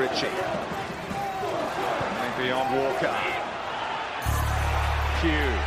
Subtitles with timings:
[0.00, 0.28] Ritchie.
[2.50, 3.14] On Walker.
[5.20, 5.59] Pugh.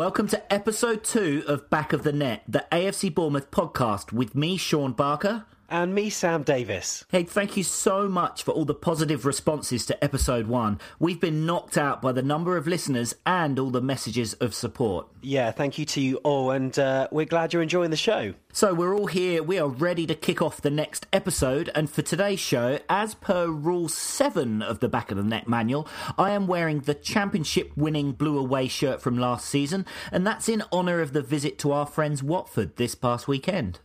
[0.00, 4.56] Welcome to episode two of Back of the Net, the AFC Bournemouth podcast with me,
[4.56, 5.44] Sean Barker.
[5.72, 7.04] And me, Sam Davis.
[7.12, 10.80] Hey, thank you so much for all the positive responses to episode one.
[10.98, 15.06] We've been knocked out by the number of listeners and all the messages of support.
[15.22, 18.34] Yeah, thank you to you all, and uh, we're glad you're enjoying the show.
[18.52, 22.02] So, we're all here, we are ready to kick off the next episode, and for
[22.02, 25.86] today's show, as per Rule 7 of the Back of the Net manual,
[26.18, 30.64] I am wearing the championship winning blue away shirt from last season, and that's in
[30.72, 33.78] honour of the visit to our friends Watford this past weekend.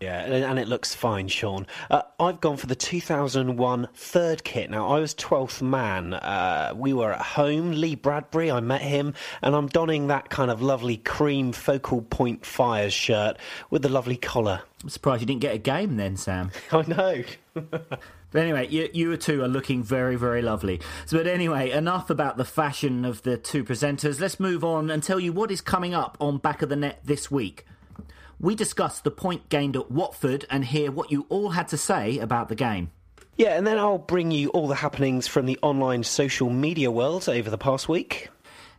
[0.00, 1.66] Yeah, and, it looks fine, Sean.
[1.90, 4.68] Uh, I've gone for the 2001 third kit.
[4.68, 6.12] Now, I was 12th man.
[6.12, 7.72] Uh, we were at home.
[7.72, 12.44] Lee Bradbury, I met him, and I'm donning that kind of lovely cream focal point
[12.44, 13.38] fires shirt
[13.70, 14.60] with the lovely collar.
[14.82, 16.50] I'm surprised you didn't get a game then, Sam.
[16.72, 17.24] I know.
[18.32, 20.82] But anyway, you, you two are looking very, very lovely.
[21.06, 24.20] So, but anyway, enough about the fashion of the two presenters.
[24.20, 27.00] Let's move on and tell you what is coming up on Back of the Net
[27.02, 27.64] this week.
[28.38, 32.18] We discuss the point gained at Watford and hear what you all had to say
[32.18, 32.90] about the game.
[33.36, 37.28] Yeah, and then I'll bring you all the happenings from the online social media world
[37.28, 38.30] over the past week.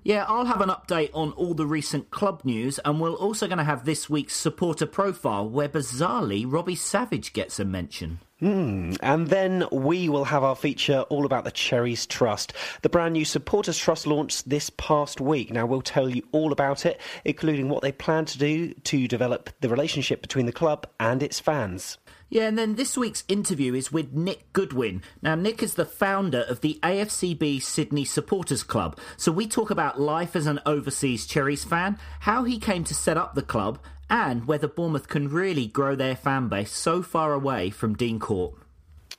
[0.04, 3.58] Yeah, I'll have an update on all the recent club news, and we're also going
[3.58, 8.20] to have this week's supporter profile, where bizarrely Robbie Savage gets a mention.
[8.40, 8.94] Hmm.
[9.02, 12.54] And then we will have our feature all about the Cherries Trust.
[12.84, 15.52] The brand new Supporters Trust launched this past week.
[15.52, 19.50] Now, we'll tell you all about it, including what they plan to do to develop
[19.62, 21.98] the relationship between the club and its fans.
[22.30, 25.02] Yeah, and then this week's interview is with Nick Goodwin.
[25.22, 29.00] Now, Nick is the founder of the AFCB Sydney Supporters Club.
[29.16, 33.18] So we talk about life as an overseas Cherries fan, how he came to set
[33.18, 33.80] up the club,
[34.10, 38.54] and whether Bournemouth can really grow their fan base so far away from Dean Court.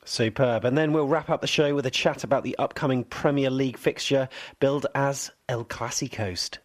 [0.05, 0.65] Superb.
[0.65, 3.77] And then we'll wrap up the show with a chat about the upcoming Premier League
[3.77, 4.29] fixture
[4.59, 6.59] billed as El Clasicost.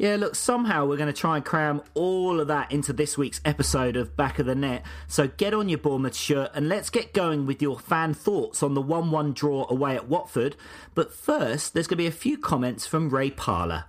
[0.00, 3.42] Yeah, look, somehow we're going to try and cram all of that into this week's
[3.44, 4.82] episode of Back of the Net.
[5.06, 8.72] So get on your Bournemouth shirt and let's get going with your fan thoughts on
[8.72, 10.56] the 1 1 draw away at Watford.
[10.94, 13.84] But first, there's going to be a few comments from Ray Parlour.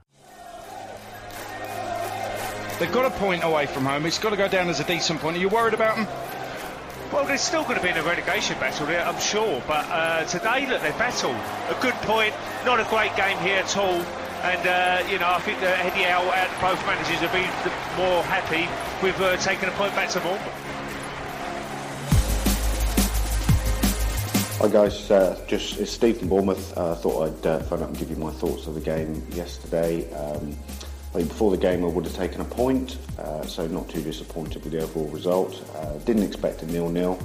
[2.81, 4.07] They've got a point away from home.
[4.07, 5.37] It's got to go down as a decent point.
[5.37, 6.07] Are you worried about them?
[7.13, 9.61] Well, they're still going to be in a relegation battle there, I'm sure.
[9.67, 11.35] But uh, today, look, they battled.
[11.69, 12.33] A good point.
[12.65, 14.01] Not a great game here at all.
[14.41, 17.45] And, uh, you know, I think that Eddie Howe and both managers have been
[18.03, 18.65] more happy
[19.05, 20.57] with uh, taking a point back to Bournemouth.
[24.57, 26.75] Hi guys, uh, just it's Steve from Bournemouth.
[26.75, 29.21] I uh, thought I'd uh, phone up and give you my thoughts of the game
[29.33, 30.11] yesterday.
[30.13, 30.57] Um,
[31.11, 34.01] I think before the game I would have taken a point, uh, so not too
[34.01, 35.61] disappointed with the overall result.
[35.75, 37.19] Uh, didn't expect a nil-nil,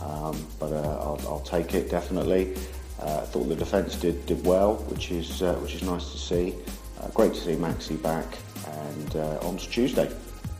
[0.00, 2.56] um, but uh, I'll, I'll, take it definitely.
[3.00, 6.18] Uh, I thought the defence did, did well, which is uh, which is nice to
[6.18, 6.52] see.
[7.00, 8.26] Uh, great to see Maxi back,
[8.66, 9.14] and
[9.44, 10.10] on to Tuesday.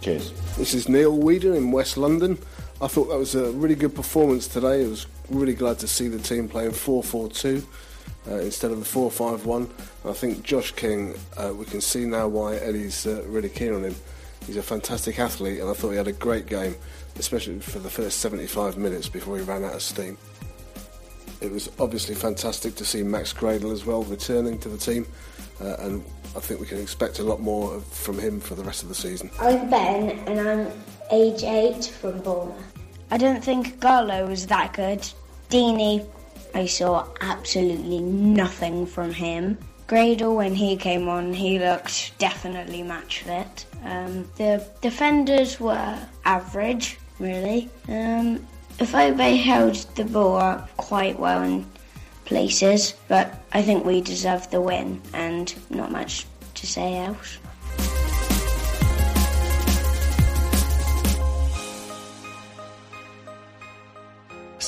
[0.01, 0.31] Cheers.
[0.57, 2.39] This is Neil Weeder in West London.
[2.81, 4.85] I thought that was a really good performance today.
[4.85, 7.61] I was really glad to see the team playing 4 4 2 uh,
[8.37, 9.71] instead of the 4 5 1.
[10.07, 13.85] I think Josh King, uh, we can see now why Eddie's uh, really keen on
[13.85, 13.95] him.
[14.47, 16.75] He's a fantastic athlete, and I thought he had a great game,
[17.17, 20.17] especially for the first 75 minutes before he ran out of steam.
[21.41, 25.07] It was obviously fantastic to see Max Gradel as well returning to the team,
[25.61, 26.05] uh, and
[26.35, 28.95] I think we can expect a lot more from him for the rest of the
[28.95, 29.31] season.
[29.39, 30.73] I'm Ben, and I'm
[31.11, 32.73] age 8 from Bournemouth.
[33.11, 35.01] I don't think Garlo was that good.
[35.51, 36.07] Deeney
[36.55, 39.59] I saw absolutely nothing from him.
[39.87, 43.65] Gradel, when he came on, he looked definitely match fit.
[43.85, 47.71] Um, the defenders were average, really.
[47.89, 48.47] Um,
[48.81, 51.67] Afobe held the ball up quite well in
[52.27, 57.39] places, but I think we deserved the win, and not much to say else.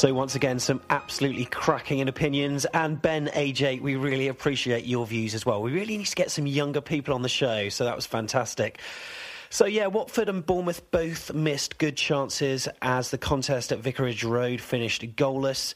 [0.00, 2.64] So, once again, some absolutely cracking opinions.
[2.64, 5.60] And Ben, AJ, we really appreciate your views as well.
[5.60, 8.80] We really need to get some younger people on the show, so that was fantastic.
[9.50, 14.62] So, yeah, Watford and Bournemouth both missed good chances as the contest at Vicarage Road
[14.62, 15.74] finished goalless.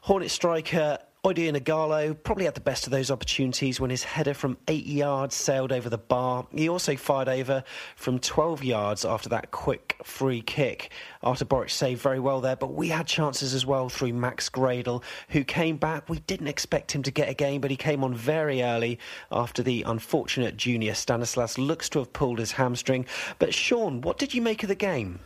[0.00, 0.96] Hornet striker
[1.26, 5.34] Odion Ighalo probably had the best of those opportunities when his header from eight yards
[5.34, 6.46] sailed over the bar.
[6.54, 7.64] He also fired over
[7.96, 10.92] from 12 yards after that quick free kick.
[11.24, 15.02] Artur Boruc saved very well there, but we had chances as well through Max Gradel,
[15.30, 16.08] who came back.
[16.08, 19.00] We didn't expect him to get a game, but he came on very early
[19.32, 23.04] after the unfortunate junior Stanislas looks to have pulled his hamstring.
[23.40, 25.18] But Sean, what did you make of the game?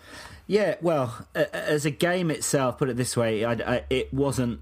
[0.47, 4.61] Yeah, well, as a game itself, put it this way, I, I, it wasn't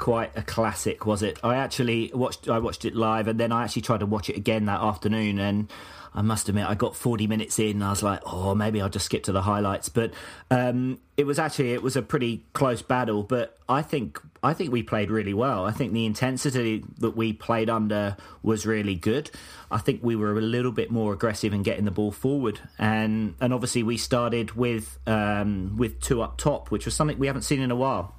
[0.00, 1.38] quite a classic, was it?
[1.44, 4.36] I actually watched I watched it live, and then I actually tried to watch it
[4.36, 5.70] again that afternoon, and
[6.14, 8.88] I must admit I got 40 minutes in, and I was like, oh, maybe I'll
[8.88, 9.90] just skip to the highlights.
[9.90, 10.12] But
[10.50, 14.72] um, it was actually it was a pretty close battle, but I think I think
[14.72, 15.66] we played really well.
[15.66, 19.30] I think the intensity that we played under was really good.
[19.70, 23.34] I think we were a little bit more aggressive in getting the ball forward, and
[23.38, 27.42] and obviously we started with um, with two up top, which was something we haven't
[27.42, 28.14] seen in a while.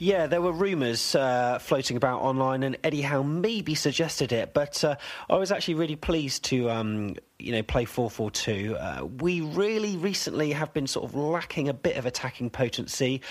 [0.00, 4.84] Yeah, there were rumours uh, floating about online, and Eddie Howe maybe suggested it, but
[4.84, 4.94] uh,
[5.28, 8.80] I was actually really pleased to, um, you know, play 4-4-2.
[8.80, 13.22] Uh, we really recently have been sort of lacking a bit of attacking potency,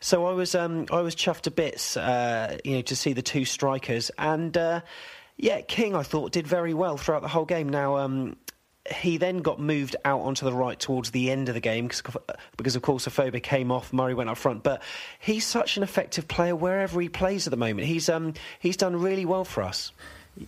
[0.00, 3.22] so I was um, I was chuffed to bits, uh, you know, to see the
[3.22, 4.56] two strikers and.
[4.56, 4.80] Uh,
[5.38, 7.68] yeah, King, I thought, did very well throughout the whole game.
[7.68, 8.36] Now, um,
[8.92, 12.02] he then got moved out onto the right towards the end of the game because,
[12.56, 13.92] because of course, Afobe came off.
[13.92, 14.82] Murray went up front, but
[15.18, 17.86] he's such an effective player wherever he plays at the moment.
[17.86, 19.92] He's um, he's done really well for us.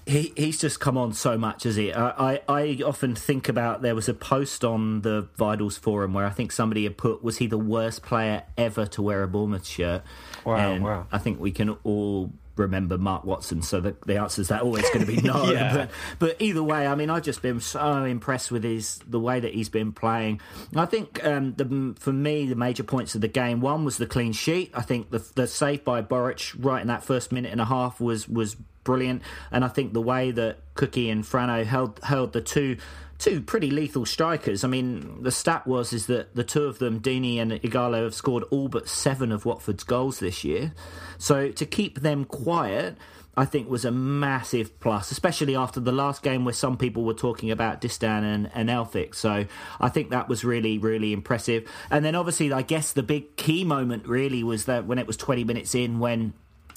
[0.04, 1.92] He he's just come on so much, has he?
[1.92, 6.26] I, I, I often think about there was a post on the Vitals forum where
[6.26, 9.66] I think somebody had put was he the worst player ever to wear a Bournemouth
[9.66, 10.02] shirt?
[10.44, 11.06] Wow, and wow.
[11.10, 14.88] I think we can all remember Mark Watson, so the, the answer is that always
[14.90, 15.50] going to be no.
[15.50, 15.76] yeah.
[15.76, 19.40] but, but either way, I mean, I've just been so impressed with his the way
[19.40, 20.40] that he's been playing.
[20.74, 24.06] I think um, the, for me, the major points of the game one was the
[24.06, 24.70] clean sheet.
[24.74, 28.00] I think the, the save by Boruc right in that first minute and a half
[28.00, 32.40] was was brilliant, and I think the way that Cookie and Frano held held the
[32.40, 32.78] two
[33.18, 34.64] two pretty lethal strikers.
[34.64, 38.14] I mean, the stat was is that the two of them, Deeney and Ighalo, have
[38.14, 40.72] scored all but seven of Watford's goals this year.
[41.18, 42.96] So to keep them quiet.
[43.36, 47.14] I think was a massive plus, especially after the last game where some people were
[47.14, 49.14] talking about Distin and, and Elphick.
[49.14, 49.46] So
[49.80, 51.70] I think that was really, really impressive.
[51.88, 55.16] And then obviously, I guess the big key moment really was that when it was
[55.16, 56.32] 20 minutes in when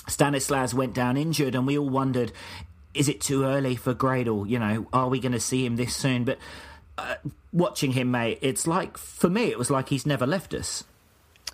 [0.07, 2.31] Stanislas went down injured, and we all wondered
[2.93, 4.48] is it too early for Gradel?
[4.48, 6.24] You know, are we going to see him this soon?
[6.24, 6.38] But
[6.98, 7.15] uh,
[7.53, 10.83] watching him, mate, it's like for me, it was like he's never left us.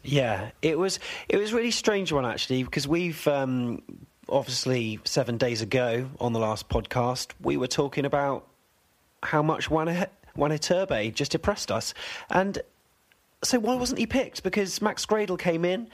[0.04, 1.00] Yeah, it was.
[1.28, 3.82] It was really strange one actually because we've um,
[4.30, 8.48] obviously seven days ago on the last podcast we were talking about
[9.24, 9.88] how much Juan
[10.38, 11.94] Iturbe just depressed us,
[12.30, 12.60] and
[13.44, 14.44] so why wasn't he picked?
[14.44, 15.90] Because Max Gradel came in,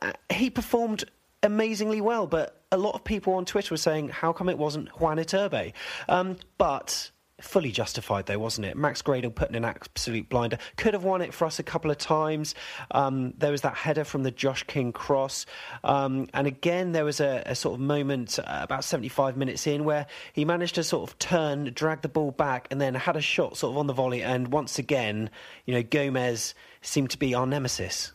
[0.00, 1.04] uh, he performed
[1.42, 4.88] amazingly well, but a lot of people on Twitter were saying, how come it wasn't
[5.00, 5.72] Juan Iturbe?
[6.08, 7.10] Um, but
[7.42, 8.76] fully justified, though, wasn't it?
[8.76, 10.58] Max Gradel putting an absolute blinder.
[10.76, 12.54] Could have won it for us a couple of times.
[12.92, 15.44] Um, there was that header from the Josh King cross.
[15.84, 19.84] Um, and again, there was a, a sort of moment uh, about 75 minutes in
[19.84, 23.20] where he managed to sort of turn, drag the ball back, and then had a
[23.20, 24.22] shot sort of on the volley.
[24.22, 25.30] And once again,
[25.66, 28.12] you know, Gomes seemed to be our nemesis.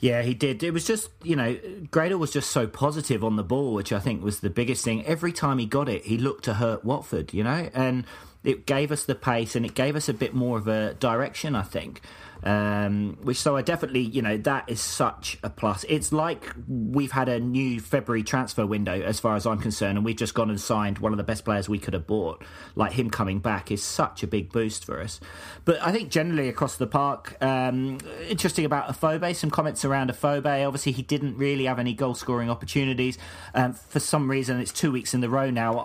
[0.00, 0.62] Yeah, he did.
[0.62, 1.54] It was just, you know,
[1.90, 5.04] Gradel was just so positive on the ball, which I think was the biggest thing.
[5.06, 8.04] Every time he got it, he looked to hurt Watford, you know, and
[8.42, 11.54] it gave us the pace and it gave us a bit more of a direction,
[11.54, 12.02] I think.
[12.44, 15.84] Um, which so I definitely, you know, that is such a plus.
[15.88, 20.04] It's like we've had a new February transfer window, as far as I'm concerned, and
[20.04, 22.44] we've just gone and signed one of the best players we could have bought.
[22.74, 25.20] Like him coming back is such a big boost for us.
[25.64, 27.98] But I think generally across the park, um,
[28.28, 29.34] interesting about Afobe.
[29.34, 30.66] Some comments around Afobe.
[30.66, 33.16] Obviously, he didn't really have any goal scoring opportunities.
[33.54, 35.84] Um, for some reason, it's two weeks in the row now.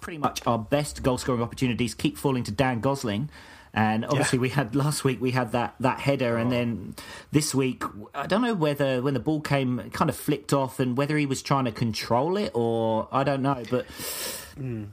[0.00, 3.30] Pretty much our best goal scoring opportunities keep falling to Dan Gosling.
[3.72, 4.42] And obviously, yeah.
[4.42, 6.94] we had last week we had that that header, and then
[7.30, 7.84] this week
[8.14, 11.26] I don't know whether when the ball came, kind of flicked off, and whether he
[11.26, 13.86] was trying to control it or I don't know, but.
[14.58, 14.88] Mm.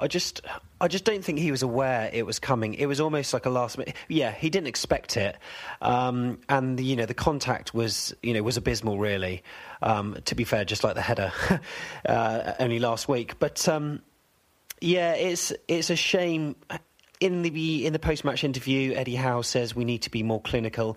[0.00, 0.42] I just,
[0.80, 2.74] I just don't think he was aware it was coming.
[2.74, 3.96] It was almost like a last minute.
[4.06, 5.36] Yeah, he didn't expect it,
[5.82, 8.98] um, and you know the contact was, you know, was abysmal.
[8.98, 9.42] Really,
[9.82, 11.32] um, to be fair, just like the header
[12.06, 13.40] uh, only last week.
[13.40, 14.00] But um,
[14.80, 16.54] yeah, it's it's a shame
[17.20, 20.40] in the in the post match interview, Eddie Howe says we need to be more
[20.40, 20.96] clinical.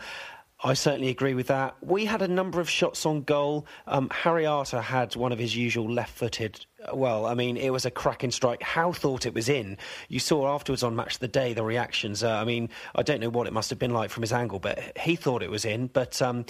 [0.64, 1.76] I certainly agree with that.
[1.82, 3.66] We had a number of shots on goal.
[3.88, 6.68] Um, Harry Arter had one of his usual left-footed.
[6.94, 8.62] Well, I mean, it was a cracking strike.
[8.62, 9.80] Howe thought it was in.
[10.08, 12.24] You saw afterwards on Match of the Day the reactions.
[12.24, 14.60] Uh, I mean, I don't know what it must have been like from his angle,
[14.60, 15.88] but he thought it was in.
[15.88, 16.46] But um,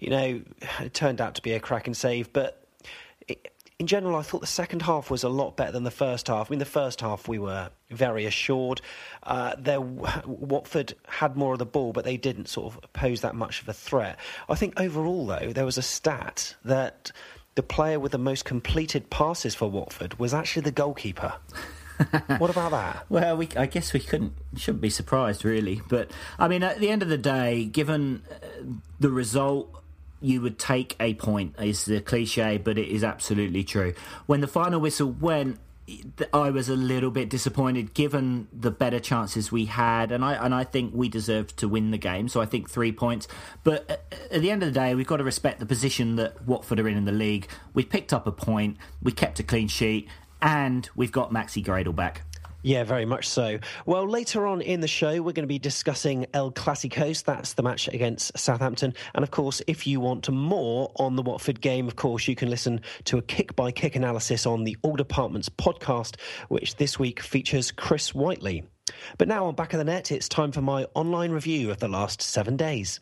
[0.00, 0.40] you know,
[0.80, 2.32] it turned out to be a cracking save.
[2.32, 2.61] But
[3.82, 6.48] in general, I thought the second half was a lot better than the first half.
[6.48, 8.80] I mean, the first half we were very assured.
[9.24, 9.80] Uh, there,
[10.24, 13.68] Watford had more of the ball, but they didn't sort of pose that much of
[13.68, 14.20] a threat.
[14.48, 17.10] I think overall, though, there was a stat that
[17.56, 21.34] the player with the most completed passes for Watford was actually the goalkeeper.
[22.38, 23.04] what about that?
[23.08, 25.82] Well, we, I guess we couldn't, shouldn't be surprised, really.
[25.88, 28.46] But I mean, at the end of the day, given uh,
[29.00, 29.81] the result
[30.22, 33.94] you would take a point is the cliche, but it is absolutely true.
[34.26, 35.58] When the final whistle went,
[36.32, 40.54] I was a little bit disappointed given the better chances we had, and I and
[40.54, 42.28] I think we deserved to win the game.
[42.28, 43.26] So I think three points.
[43.64, 46.78] But at the end of the day, we've got to respect the position that Watford
[46.78, 47.48] are in in the league.
[47.74, 50.08] We picked up a point, we kept a clean sheet,
[50.40, 52.22] and we've got Maxi Gradel back.
[52.64, 53.58] Yeah, very much so.
[53.86, 57.24] Well, later on in the show, we're going to be discussing El Clasicos.
[57.24, 58.94] That's the match against Southampton.
[59.14, 62.50] And of course, if you want more on the Watford game, of course, you can
[62.50, 67.20] listen to a kick by kick analysis on the All Departments podcast, which this week
[67.20, 68.64] features Chris Whiteley.
[69.18, 71.88] But now on Back of the Net, it's time for my online review of the
[71.88, 73.00] last seven days.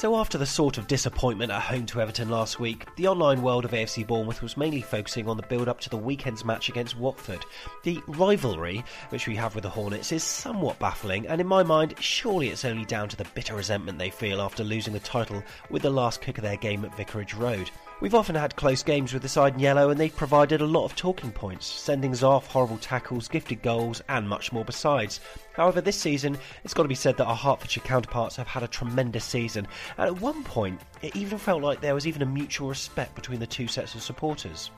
[0.00, 3.66] So, after the sort of disappointment at home to Everton last week, the online world
[3.66, 6.96] of AFC Bournemouth was mainly focusing on the build up to the weekend's match against
[6.96, 7.44] Watford.
[7.82, 11.96] The rivalry which we have with the Hornets is somewhat baffling, and in my mind,
[12.00, 15.82] surely it's only down to the bitter resentment they feel after losing the title with
[15.82, 17.70] the last kick of their game at Vicarage Road.
[18.00, 20.86] We've often had close games with the side in yellow, and they've provided a lot
[20.86, 25.20] of talking points, sending us off, horrible tackles, gifted goals, and much more besides.
[25.52, 28.68] However, this season, it's got to be said that our Hertfordshire counterparts have had a
[28.68, 32.70] tremendous season, and at one point, it even felt like there was even a mutual
[32.70, 34.70] respect between the two sets of supporters.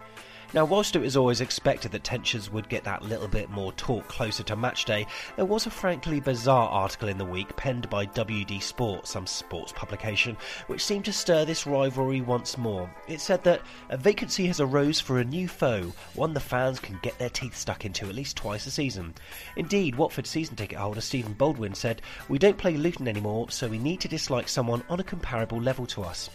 [0.54, 4.06] Now, whilst it was always expected that tensions would get that little bit more talk
[4.06, 5.06] closer to match day,
[5.36, 9.72] there was a frankly bizarre article in the week penned by WD Sport, some sports
[9.72, 12.94] publication, which seemed to stir this rivalry once more.
[13.08, 16.98] It said that a vacancy has arose for a new foe, one the fans can
[17.00, 19.14] get their teeth stuck into at least twice a season.
[19.56, 23.78] Indeed, Watford season ticket holder Stephen Baldwin said, We don't play Luton anymore, so we
[23.78, 26.28] need to dislike someone on a comparable level to us.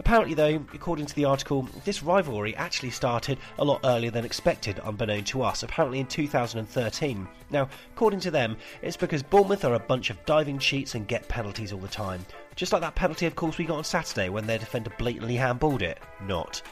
[0.00, 4.78] Apparently, though, according to the article, this rivalry actually started a lot earlier than expected,
[4.78, 7.28] unbeknown to us, apparently in 2013.
[7.50, 11.28] Now, according to them, it's because Bournemouth are a bunch of diving cheats and get
[11.28, 12.24] penalties all the time.
[12.56, 15.82] Just like that penalty, of course, we got on Saturday when their defender blatantly handballed
[15.82, 15.98] it.
[16.22, 16.62] Not.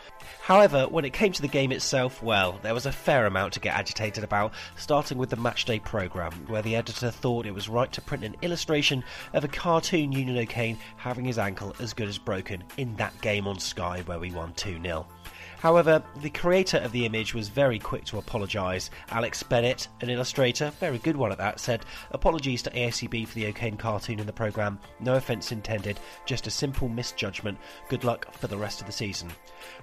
[0.48, 3.60] However, when it came to the game itself, well, there was a fair amount to
[3.60, 7.92] get agitated about, starting with the matchday programme, where the editor thought it was right
[7.92, 12.16] to print an illustration of a cartoon Eunan O'Kane having his ankle as good as
[12.16, 15.06] broken in that game on Sky where we won 2 0.
[15.58, 18.90] However, the creator of the image was very quick to apologise.
[19.10, 23.46] Alex Bennett, an illustrator, very good one at that, said, Apologies to AFCB for the
[23.46, 24.78] O'Kane cartoon in the programme.
[25.00, 27.58] No offence intended, just a simple misjudgment.
[27.88, 29.30] Good luck for the rest of the season.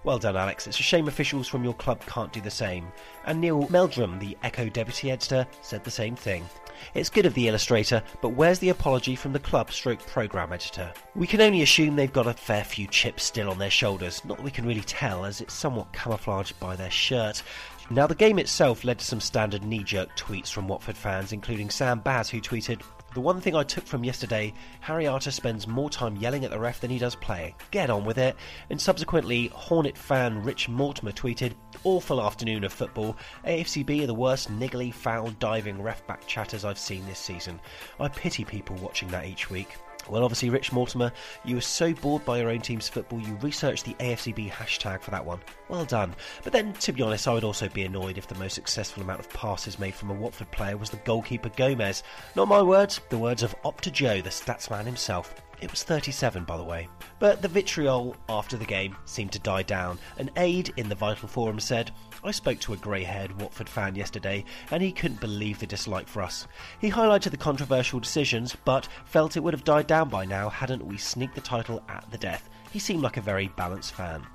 [0.06, 0.66] Well done, Alex.
[0.66, 2.88] It's a shame officials from your club can't do the same.
[3.26, 6.46] And Neil Meldrum, the Echo deputy editor, said the same thing.
[6.94, 10.92] It's good of the illustrator, but where's the apology from the club stroke programme editor?
[11.16, 14.38] We can only assume they've got a fair few chips still on their shoulders, not
[14.38, 17.42] that we can really tell as it's somewhat camouflaged by their shirt.
[17.90, 21.72] Now, the game itself led to some standard knee jerk tweets from Watford fans, including
[21.72, 22.84] Sam Baz, who tweeted,
[23.16, 26.60] the one thing I took from yesterday, Harry Arter spends more time yelling at the
[26.60, 27.56] ref than he does playing.
[27.72, 28.36] Get on with it.
[28.70, 31.54] And subsequently, Hornet fan Rich Mortimer tweeted,
[31.84, 33.18] Awful afternoon of football.
[33.44, 37.60] AFCB are the worst niggly, foul, diving ref back chatters I've seen this season.
[38.00, 39.70] I pity people watching that each week.
[40.10, 41.12] Well, obviously, Rich Mortimer,
[41.44, 45.12] you were so bored by your own team's football, you researched the AFCB hashtag for
[45.12, 45.40] that one.
[45.70, 46.16] Well done.
[46.44, 49.20] But then, to be honest, I would also be annoyed if the most successful amount
[49.20, 52.04] of passes made from a Watford player was the goalkeeper Gomes.
[52.36, 55.34] Not my words, the words of Opta Joe, the statsman himself.
[55.62, 56.88] It was 37, by the way.
[57.18, 59.98] But the vitriol after the game seemed to die down.
[60.18, 61.92] An aide in the Vital Forum said,
[62.24, 66.08] I spoke to a grey haired Watford fan yesterday, and he couldn't believe the dislike
[66.08, 66.48] for us.
[66.80, 70.86] He highlighted the controversial decisions, but felt it would have died down by now hadn't
[70.86, 72.50] we sneaked the title at the death.
[72.72, 74.26] He seemed like a very balanced fan.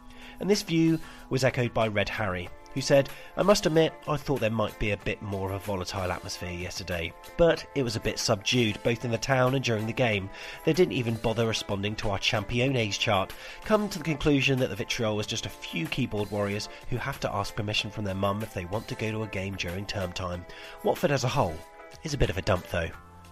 [0.41, 0.99] And this view
[1.29, 4.93] was echoed by Red Harry, who said, I must admit, I thought there might be
[4.93, 9.05] a bit more of a volatile atmosphere yesterday, but it was a bit subdued both
[9.05, 10.31] in the town and during the game.
[10.65, 13.33] They didn't even bother responding to our Championes chart,
[13.65, 17.21] come to the conclusion that the vitriol was just a few keyboard warriors who have
[17.21, 19.87] to ask permission from their mum if they want to go to a game during
[19.87, 20.45] term time.
[20.85, 21.57] Watford as a whole
[22.05, 22.91] is a bit of a dump though.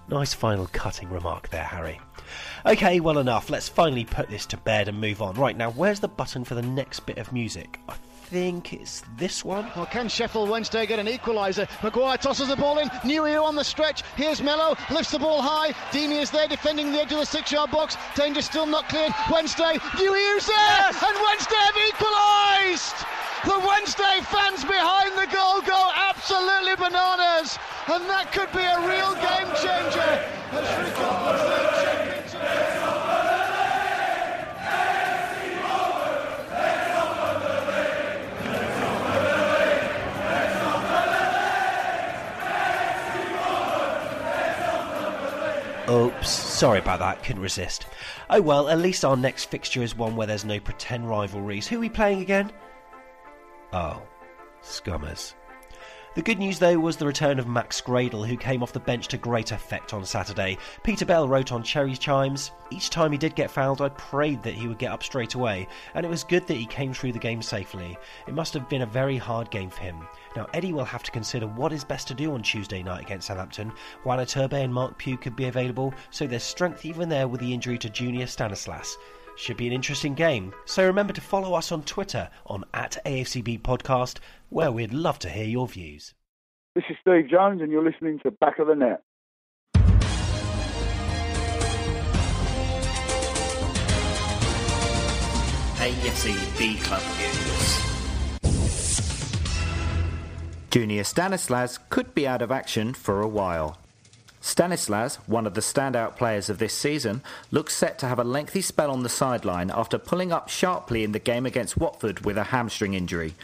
[0.09, 2.01] Nice final cutting remark there, Harry.
[2.65, 3.51] Okay, well enough.
[3.51, 5.35] Let's finally put this to bed and move on.
[5.35, 7.79] Right, now, where's the button for the next bit of music?
[7.91, 7.95] I
[8.29, 9.71] think it's this one.
[9.75, 11.67] Well, can Sheffield Wednesday get an equaliser?
[11.83, 12.89] Maguire tosses the ball in.
[13.01, 14.03] Nuhiu on the stretch.
[14.17, 14.77] Here's Mello.
[14.91, 15.73] Lifts the ball high.
[15.93, 17.97] Deeney is there defending the edge of the six-yard box.
[18.15, 19.15] Danger still not cleared.
[19.33, 19.79] Wednesday.
[19.97, 20.57] Nuhiu's there.
[20.59, 21.03] Yes!
[21.03, 22.97] And Wednesday have equalised.
[23.49, 27.59] The Wednesday fans behind the goal go absolutely bananas.
[27.89, 30.29] And that could be a real game changer.
[45.91, 47.87] Oops, sorry about that, couldn't resist.
[48.29, 51.67] Oh well, at least our next fixture is one where there's no pretend rivalries.
[51.67, 52.53] Who are we playing again?
[53.73, 54.03] Oh,
[54.63, 55.35] Scummers.
[56.19, 59.07] The good news, though, was the return of Max Gradel, who came off the bench
[59.07, 60.59] to great effect on Saturday.
[60.83, 64.55] Peter Bell wrote on Cherry Chimes Each time he did get fouled, I prayed that
[64.55, 67.21] he would get up straight away, and it was good that he came through the
[67.21, 67.97] game safely.
[68.27, 70.09] It must have been a very hard game for him.
[70.35, 73.29] Now, Eddie will have to consider what is best to do on Tuesday night against
[73.29, 73.73] Southampton.
[74.03, 77.55] Juan Iturbe and Marc Pugh could be available, so there's strength even there with the
[77.55, 78.99] injury to Junior Stanislas.
[79.39, 80.53] Should be an interesting game.
[80.65, 85.31] So remember to follow us on Twitter on at AFCB Podcast, where we'd love to
[85.31, 86.13] hear your views.
[86.75, 89.01] This is Steve Jones, and you're listening to Back of the Net.
[95.77, 97.79] AFCB Club News.
[100.73, 103.79] Junior Stanislas could be out of action for a while.
[104.49, 108.63] Stanislas, one of the standout players of this season, looks set to have a lengthy
[108.63, 112.45] spell on the sideline after pulling up sharply in the game against Watford with a
[112.45, 113.35] hamstring injury.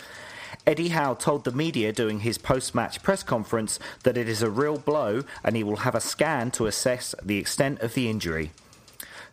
[0.66, 4.48] Eddie Howe told the media during his post match press conference that it is a
[4.48, 8.52] real blow and he will have a scan to assess the extent of the injury.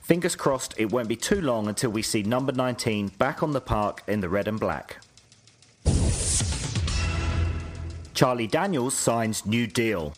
[0.01, 3.61] Fingers crossed it won't be too long until we see number 19 back on the
[3.61, 4.97] park in the red and black.
[8.13, 10.13] Charlie Daniels signs new deal.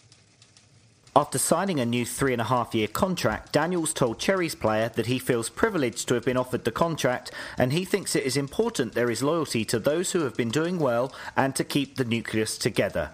[1.15, 5.05] After signing a new three and a half year contract, Daniels told Cherry's player that
[5.05, 8.93] he feels privileged to have been offered the contract and he thinks it is important
[8.93, 12.57] there is loyalty to those who have been doing well and to keep the nucleus
[12.57, 13.11] together.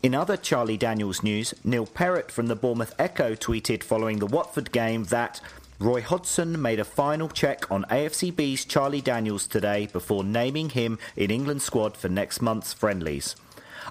[0.00, 4.70] In other Charlie Daniels news, Neil Perrott from the Bournemouth Echo tweeted following the Watford
[4.70, 5.40] game that
[5.80, 11.32] Roy Hodgson made a final check on AFCB's Charlie Daniels today before naming him in
[11.32, 13.34] England squad for next month's friendlies.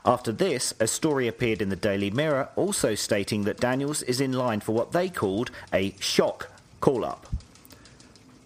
[0.05, 4.33] After this, a story appeared in the Daily Mirror also stating that Daniels is in
[4.33, 6.49] line for what they called a shock
[6.79, 7.27] call up.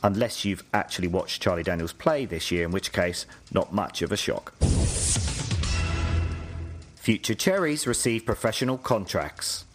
[0.04, 4.12] Unless you've actually watched Charlie Daniels play this year, in which case, not much of
[4.12, 4.54] a shock.
[6.96, 9.66] Future Cherries receive professional contracts.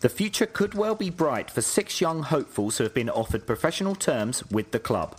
[0.00, 3.96] The future could well be bright for six young hopefuls who have been offered professional
[3.96, 5.16] terms with the club.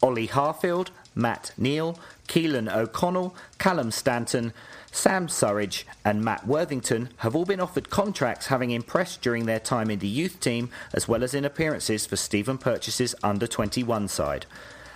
[0.00, 4.52] Ollie Harfield, Matt Neal, Keelan O'Connell, Callum Stanton,
[4.96, 9.90] Sam Surridge and Matt Worthington have all been offered contracts having impressed during their time
[9.90, 14.46] in the youth team as well as in appearances for Stephen Purchase's under 21 side.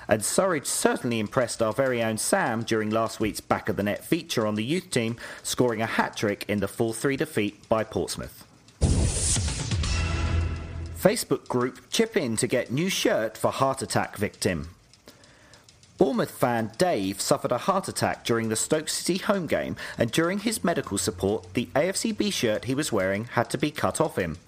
[0.09, 4.03] And Surridge certainly impressed our very own Sam during last week's back of the net
[4.03, 7.85] feature on the youth team, scoring a hat trick in the 4 3 defeat by
[7.85, 8.47] Portsmouth.
[10.99, 14.71] Facebook group chip in to get new shirt for heart attack victim.
[16.01, 20.39] Bournemouth fan Dave suffered a heart attack during the Stoke City home game, and during
[20.39, 24.39] his medical support, the AFCB shirt he was wearing had to be cut off him.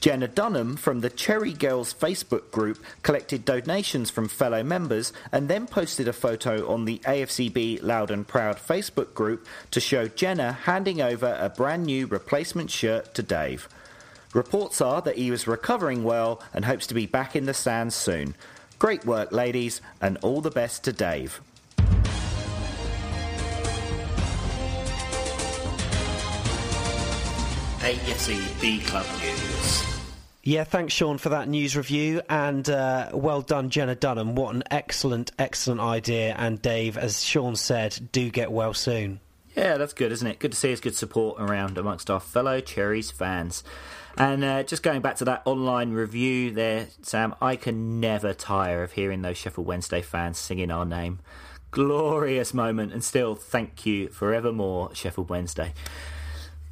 [0.00, 5.66] Jenna Dunham from the Cherry Girls Facebook group collected donations from fellow members and then
[5.66, 11.02] posted a photo on the AFCB Loud and Proud Facebook group to show Jenna handing
[11.02, 13.68] over a brand new replacement shirt to Dave.
[14.32, 17.94] Reports are that he was recovering well and hopes to be back in the sands
[17.94, 18.34] soon.
[18.78, 21.40] Great work, ladies, and all the best to Dave.
[27.80, 29.84] AFC B Club News.
[30.42, 34.34] Yeah, thanks, Sean, for that news review, and uh, well done, Jenna Dunham.
[34.34, 36.34] What an excellent, excellent idea.
[36.38, 39.20] And Dave, as Sean said, do get well soon.
[39.56, 40.38] Yeah, that's good, isn't it?
[40.38, 43.64] Good to see us good support around amongst our fellow Cherries fans.
[44.18, 48.82] And uh, just going back to that online review there, Sam, I can never tire
[48.82, 51.20] of hearing those Sheffield Wednesday fans singing our name.
[51.70, 55.72] Glorious moment, and still thank you forevermore, Sheffield Wednesday.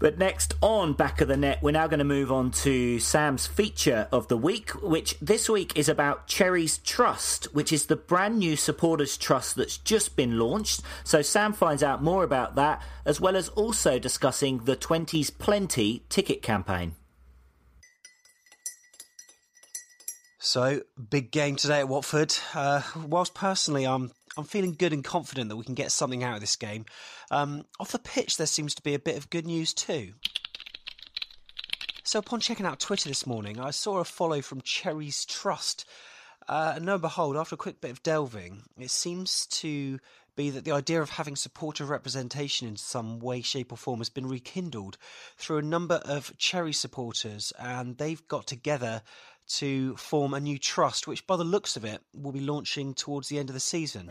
[0.01, 3.47] But next on Back of the Net, we're now going to move on to Sam's
[3.47, 8.41] feature of the week, which this week is about Cherries Trust, which is the brand
[8.41, 10.83] new supporters trust that's just been launched.
[11.05, 16.03] So Sam finds out more about that, as well as also discussing the 20s Plenty
[16.09, 16.97] ticket campaign.
[20.47, 22.33] So, big game today at Watford.
[22.55, 26.37] Uh, whilst personally I'm I'm feeling good and confident that we can get something out
[26.37, 26.87] of this game,
[27.33, 30.13] um, off the pitch there seems to be a bit of good news too.
[32.05, 35.85] So, upon checking out Twitter this morning, I saw a follow from Cherries Trust.
[36.49, 39.99] Uh, and lo and behold, after a quick bit of delving, it seems to
[40.37, 44.11] be that the idea of having supporter representation in some way, shape, or form has
[44.11, 44.97] been rekindled
[45.37, 49.03] through a number of Cherry supporters, and they've got together
[49.49, 53.29] to form a new trust, which, by the looks of it, will be launching towards
[53.29, 54.11] the end of the season.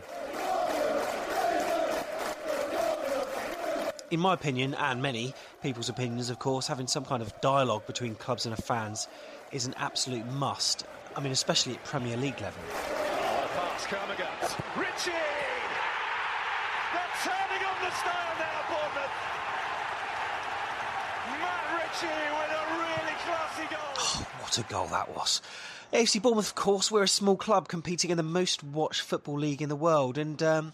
[4.12, 8.16] In my opinion, and many people's opinions, of course, having some kind of dialogue between
[8.16, 9.08] clubs and fans
[9.52, 10.86] is an absolute must.
[11.16, 12.62] I mean, especially at Premier League level.
[21.42, 23.05] Matt Ritchie with a.
[23.28, 25.42] Oh, what a goal that was.
[25.94, 29.62] AFC Bournemouth, of course, we're a small club competing in the most watched football league
[29.62, 30.74] in the world, and um,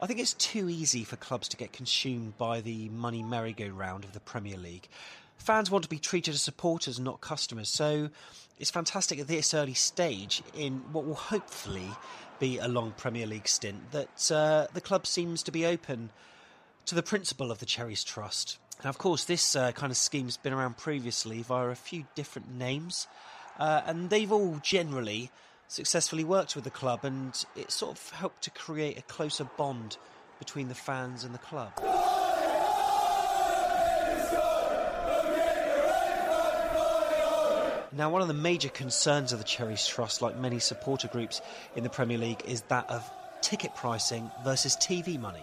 [0.00, 4.12] I think it's too easy for clubs to get consumed by the money merry-go-round of
[4.12, 4.88] the Premier League.
[5.38, 8.10] Fans want to be treated as supporters, not customers, so
[8.58, 11.90] it's fantastic at this early stage in what will hopefully
[12.38, 16.10] be a long Premier League stint that uh, the club seems to be open
[16.86, 18.58] to the principle of the Cherries Trust.
[18.84, 22.54] Now, of course, this uh, kind of scheme's been around previously via a few different
[22.54, 23.08] names,
[23.58, 25.32] uh, and they've all generally
[25.66, 29.96] successfully worked with the club, and it sort of helped to create a closer bond
[30.38, 31.72] between the fans and the club.
[37.90, 41.40] Now, one of the major concerns of the Cherries Trust, like many supporter groups
[41.74, 43.02] in the Premier League, is that of
[43.40, 45.42] ticket pricing versus TV money.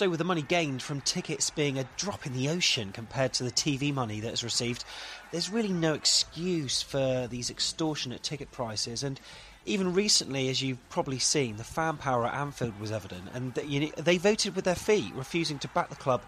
[0.00, 3.44] So, with the money gained from tickets being a drop in the ocean compared to
[3.44, 4.82] the TV money that is received,
[5.30, 9.02] there's really no excuse for these extortionate ticket prices.
[9.02, 9.20] And
[9.66, 14.16] even recently, as you've probably seen, the fan power at Anfield was evident, and they
[14.16, 16.22] voted with their feet, refusing to back the club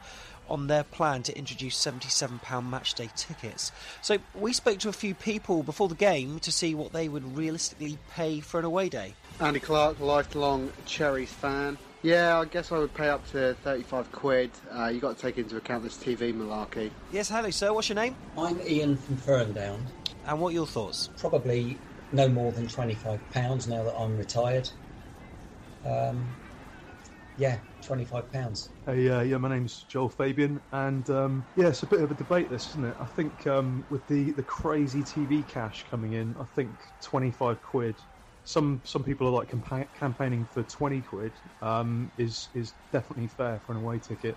[0.51, 3.73] on their plan to introduce £77 matchday tickets.
[4.03, 7.39] So we spoke to a few people before the game to see what they would
[7.39, 9.15] realistically pay for an away day.
[9.41, 11.79] Andy Clark, lifelong Cherries fan.
[12.03, 14.51] Yeah, I guess I would pay up to 35 quid.
[14.75, 16.91] Uh, you've got to take into account this TV malarkey.
[17.13, 17.73] Yes, hello, sir.
[17.73, 18.17] What's your name?
[18.37, 19.79] I'm Ian from Ferndown.
[20.27, 21.11] And what are your thoughts?
[21.17, 21.79] Probably
[22.11, 24.69] no more than £25 now that I'm retired.
[25.85, 26.27] Um,
[27.39, 28.69] yeah, £25.
[28.85, 32.15] Hey, uh, yeah, my name's Joel Fabian, and um, yeah, it's a bit of a
[32.15, 32.97] debate, this, isn't it?
[32.99, 38.01] I think um, with the, the crazy TV cash coming in, I think 25 quid
[38.45, 43.61] some some people are like campa- campaigning for 20 quid um, is is definitely fair
[43.65, 44.37] for an away ticket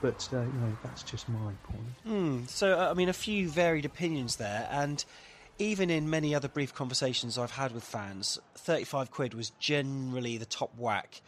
[0.00, 3.48] but uh, you know that's just my point mm, so uh, i mean a few
[3.48, 5.04] varied opinions there and
[5.60, 10.46] even in many other brief conversations I've had with fans, 35 quid was generally the
[10.46, 11.20] top whack.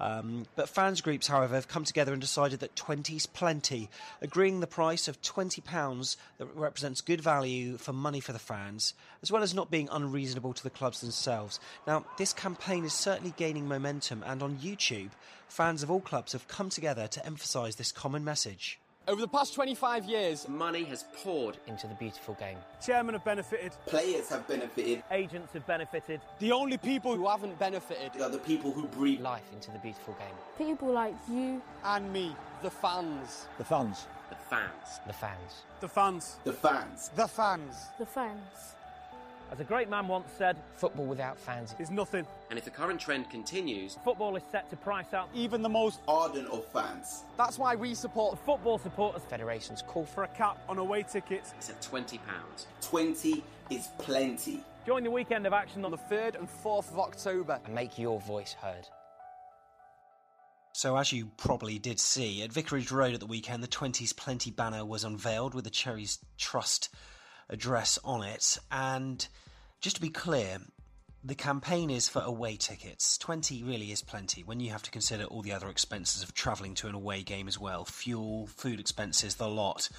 [0.00, 3.90] Um, but fans groups, however, have come together and decided that 20's plenty,
[4.22, 9.30] agreeing the price of £20 that represents good value for money for the fans, as
[9.30, 11.60] well as not being unreasonable to the clubs themselves.
[11.86, 15.10] Now, this campaign is certainly gaining momentum, and on YouTube,
[15.48, 18.78] fans of all clubs have come together to emphasise this common message.
[19.10, 22.58] Over the past 25 years, money has poured into the beautiful game.
[22.80, 23.72] Chairmen have benefited.
[23.86, 25.02] Players have benefited.
[25.10, 26.20] Agents have benefited.
[26.38, 30.14] The only people who haven't benefited are the people who breathe life into the beautiful
[30.14, 30.36] game.
[30.56, 33.48] People like you and me, the fans.
[33.58, 34.06] The fans.
[34.28, 35.00] The fans.
[35.08, 35.64] The fans.
[35.80, 36.38] The fans.
[36.44, 37.10] The fans.
[37.16, 37.76] The fans.
[37.98, 38.74] The fans.
[39.52, 42.24] As a great man once said, football without fans is nothing.
[42.50, 45.98] And if the current trend continues, football is set to price out even the most
[46.06, 47.24] ardent of fans.
[47.36, 51.52] That's why we support the Football Supporters Federation's call for a cap on away tickets.
[51.58, 52.20] It's at £20.
[52.80, 54.62] 20 is plenty.
[54.86, 58.20] Join the weekend of action on the 3rd and 4th of October and make your
[58.20, 58.86] voice heard.
[60.72, 64.52] So, as you probably did see, at Vicarage Road at the weekend, the 20s Plenty
[64.52, 66.88] banner was unveiled with the Cherries Trust
[67.50, 68.58] address on it.
[68.72, 69.26] And
[69.80, 70.58] just to be clear,
[71.22, 73.18] the campaign is for away tickets.
[73.18, 76.74] 20 really is plenty when you have to consider all the other expenses of travelling
[76.76, 79.90] to an away game as well fuel, food expenses, the lot.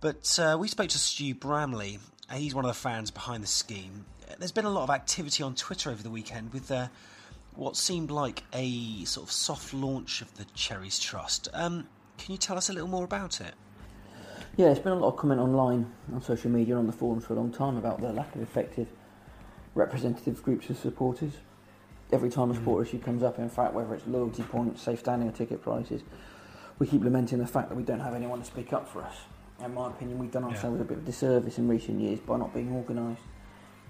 [0.00, 1.98] But uh, we spoke to Stu Bramley,
[2.32, 4.06] he's one of the fans behind the scheme.
[4.38, 6.88] There's been a lot of activity on Twitter over the weekend with uh,
[7.54, 11.48] what seemed like a sort of soft launch of the Cherries Trust.
[11.52, 11.88] Um,
[12.18, 13.54] can you tell us a little more about it?
[14.56, 17.34] Yeah, there's been a lot of comment online, on social media, on the forums for
[17.34, 18.88] a long time about the lack of effective
[19.74, 21.34] representative groups of supporters.
[22.12, 22.56] Every time a mm.
[22.56, 26.02] supporter issue comes up, in fact, whether it's loyalty points, safe standing, or ticket prices,
[26.78, 29.14] we keep lamenting the fact that we don't have anyone to speak up for us.
[29.64, 30.82] In my opinion, we've done ourselves yeah.
[30.82, 33.22] a bit of a disservice in recent years by not being organised.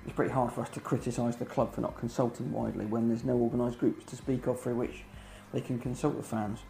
[0.04, 3.24] It's pretty hard for us to criticise the club for not consulting widely when there's
[3.24, 5.04] no organised groups to speak of through which
[5.52, 6.60] they can consult the fans.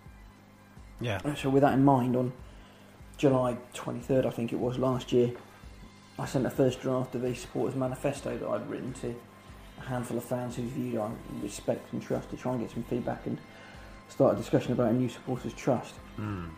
[1.00, 1.34] Yeah.
[1.34, 2.32] So, with that in mind, on
[3.20, 5.30] July 23rd, I think it was last year,
[6.18, 9.14] I sent the first draft of a supporters manifesto that I'd written to
[9.78, 11.10] a handful of fans whose viewed I
[11.42, 13.36] respect and trust to try and get some feedback and
[14.08, 15.96] start a discussion about a new supporters trust.
[16.18, 16.48] Mm.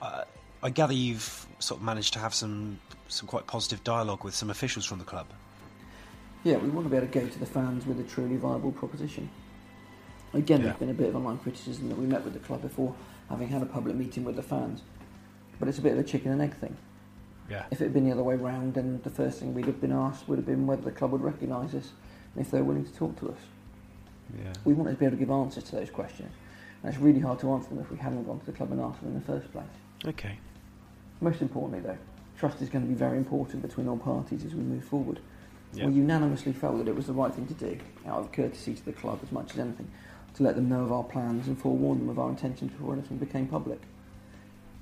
[0.00, 0.24] Uh,
[0.62, 4.48] I gather you've sort of managed to have some some quite positive dialogue with some
[4.48, 5.26] officials from the club.
[6.42, 8.72] Yeah, we want to be able to go to the fans with a truly viable
[8.72, 9.28] proposition.
[10.32, 10.68] Again, yeah.
[10.68, 12.94] there's been a bit of online criticism that we met with the club before
[13.28, 14.80] having had a public meeting with the fans
[15.58, 16.76] but it's a bit of a chicken and egg thing.
[17.50, 17.66] Yeah.
[17.70, 19.92] If it had been the other way round, then the first thing we'd have been
[19.92, 21.92] asked would have been whether the club would recognise us
[22.34, 23.38] and if they were willing to talk to us.
[24.36, 24.52] Yeah.
[24.64, 26.32] We wanted to be able to give answers to those questions,
[26.82, 28.80] and it's really hard to answer them if we hadn't gone to the club and
[28.80, 29.64] asked them in the first place.
[30.04, 30.38] Okay.
[31.20, 31.98] Most importantly, though,
[32.36, 35.20] trust is going to be very important between all parties as we move forward.
[35.72, 35.86] Yeah.
[35.86, 38.84] We unanimously felt that it was the right thing to do, out of courtesy to
[38.84, 39.90] the club as much as anything,
[40.34, 43.18] to let them know of our plans and forewarn them of our intentions before anything
[43.18, 43.80] became public.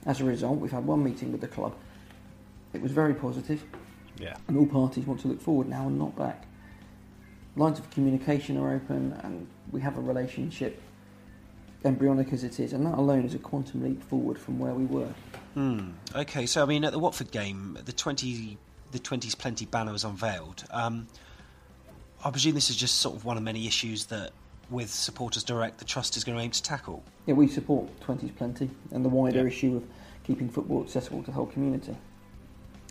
[0.06, 1.74] As a result, we've had one meeting with the club.
[2.72, 3.64] It was very positive.
[4.18, 4.36] Yeah.
[4.48, 6.46] And all parties want to look forward now and not back.
[7.56, 10.80] Lines of communication are open and we have a relationship,
[11.84, 14.84] embryonic as it is, and that alone is a quantum leap forward from where we
[14.84, 15.12] were.
[15.54, 15.90] Hmm.
[16.14, 18.58] Okay, so I mean, at the Watford game, the 20,
[18.90, 20.64] the 20s Plenty banner was unveiled.
[20.70, 21.06] Um,
[22.24, 24.32] I presume this is just sort of one of many issues that
[24.70, 27.02] with Supporters Direct the Trust is going to aim to tackle?
[27.26, 29.46] Yeah, we support 20s Plenty and the wider yeah.
[29.46, 29.84] issue of
[30.24, 31.96] keeping football accessible to the whole community.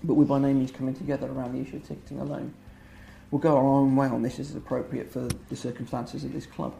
[0.03, 2.53] But we're by no means coming together around the issue of ticketing alone.
[3.31, 6.45] We'll go our own way on this as is appropriate for the circumstances of this
[6.45, 6.75] club.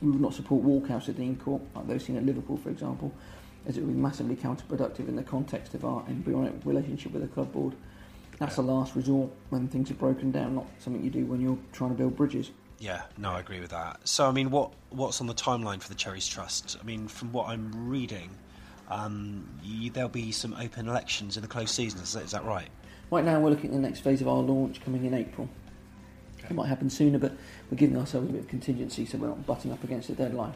[0.00, 2.70] We would not support walkouts at the Dean Court, like those seen at Liverpool, for
[2.70, 3.12] example,
[3.66, 7.28] as it would be massively counterproductive in the context of our embryonic relationship with the
[7.28, 7.74] club board.
[8.38, 11.58] That's a last resort when things are broken down, not something you do when you're
[11.72, 12.50] trying to build bridges.
[12.82, 14.00] Yeah, no, I agree with that.
[14.08, 16.76] So, I mean, what what's on the timeline for the Cherries Trust?
[16.80, 18.30] I mean, from what I'm reading,
[18.90, 22.00] um, you, there'll be some open elections in the close season.
[22.00, 22.66] Is that, is that right?
[23.12, 25.48] Right now, we're looking at the next phase of our launch coming in April.
[26.38, 26.48] Okay.
[26.50, 27.30] It might happen sooner, but
[27.70, 30.54] we're giving ourselves a bit of contingency so we're not butting up against the deadline.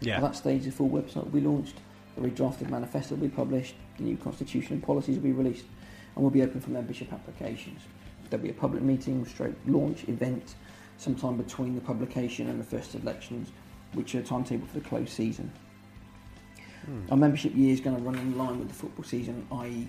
[0.00, 0.16] Yeah.
[0.16, 1.76] At that stage, the full website will be launched,
[2.16, 5.66] the redrafted manifesto will be published, the new constitution and policies will be released,
[6.16, 7.82] and we'll be open for membership applications.
[8.30, 10.56] There'll be a public meeting, straight launch event
[10.98, 13.50] sometime between the publication and the first elections,
[13.94, 15.52] which are timetable for the close season.
[16.84, 17.02] Hmm.
[17.10, 19.88] Our membership year is going to run in line with the football season, i.e.,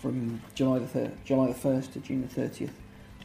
[0.00, 2.74] from July the July the first to June the thirtieth.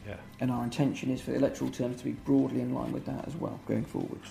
[0.08, 0.16] Yeah.
[0.40, 3.28] And our intention is for the electoral terms to be broadly in line with that
[3.28, 4.30] as well going forwards.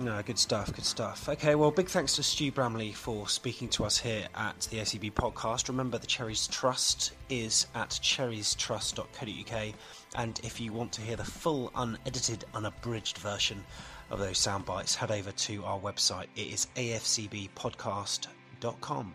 [0.00, 1.28] No, good stuff, good stuff.
[1.28, 5.12] Okay, well, big thanks to Stu Bramley for speaking to us here at the ACB
[5.12, 5.68] podcast.
[5.68, 9.74] Remember, the Cherries Trust is at cherriestrust.co.uk,
[10.16, 13.62] and if you want to hear the full, unedited, unabridged version
[14.08, 16.28] of those sound bites, head over to our website.
[16.34, 19.12] It is afcbpodcast.com.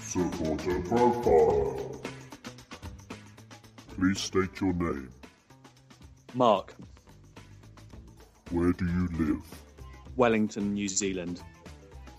[0.00, 2.00] Supporter profile.
[3.98, 5.10] Please state your name.
[6.34, 6.76] Mark,
[8.50, 9.42] Where do you live?
[10.16, 11.42] Wellington, New Zealand.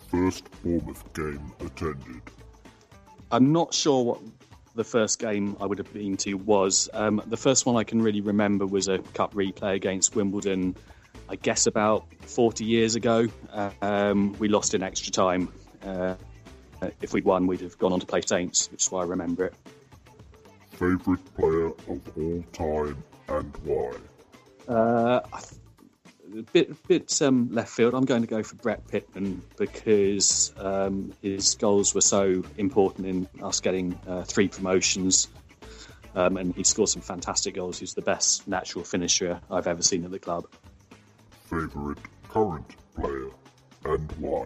[0.10, 2.22] First Bournemouth game attended.
[3.32, 4.22] I'm not sure what
[4.76, 6.89] the first game I would have been to was.
[6.94, 10.76] Um, the first one I can really remember was a cup replay against Wimbledon,
[11.28, 13.28] I guess about 40 years ago.
[13.52, 15.52] Uh, um, we lost in extra time.
[15.84, 16.15] Uh,
[17.02, 19.46] if we'd won, we'd have gone on to play Saints, which is why I remember
[19.46, 19.54] it.
[20.72, 23.92] Favourite player of all time and why?
[24.74, 25.59] Uh, I th-
[26.38, 27.94] a bit, bit um, left field.
[27.94, 33.28] I'm going to go for Brett Pitman because um, his goals were so important in
[33.42, 35.28] us getting uh, three promotions,
[36.15, 37.80] um, and he scored some fantastic goals.
[37.80, 40.48] He's the best natural finisher I've ever seen at the club.
[41.46, 43.30] Favourite current player
[43.86, 44.46] and why?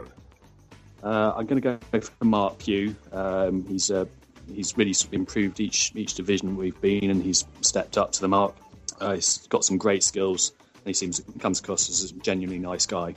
[1.03, 2.95] Uh, I'm going to go for Marc Pugh.
[3.11, 4.05] Um, he's uh,
[4.47, 8.55] he's really improved each each division we've been, and he's stepped up to the mark.
[9.01, 10.53] Uh, he's got some great skills,
[10.85, 13.15] he seems comes across as a genuinely nice guy.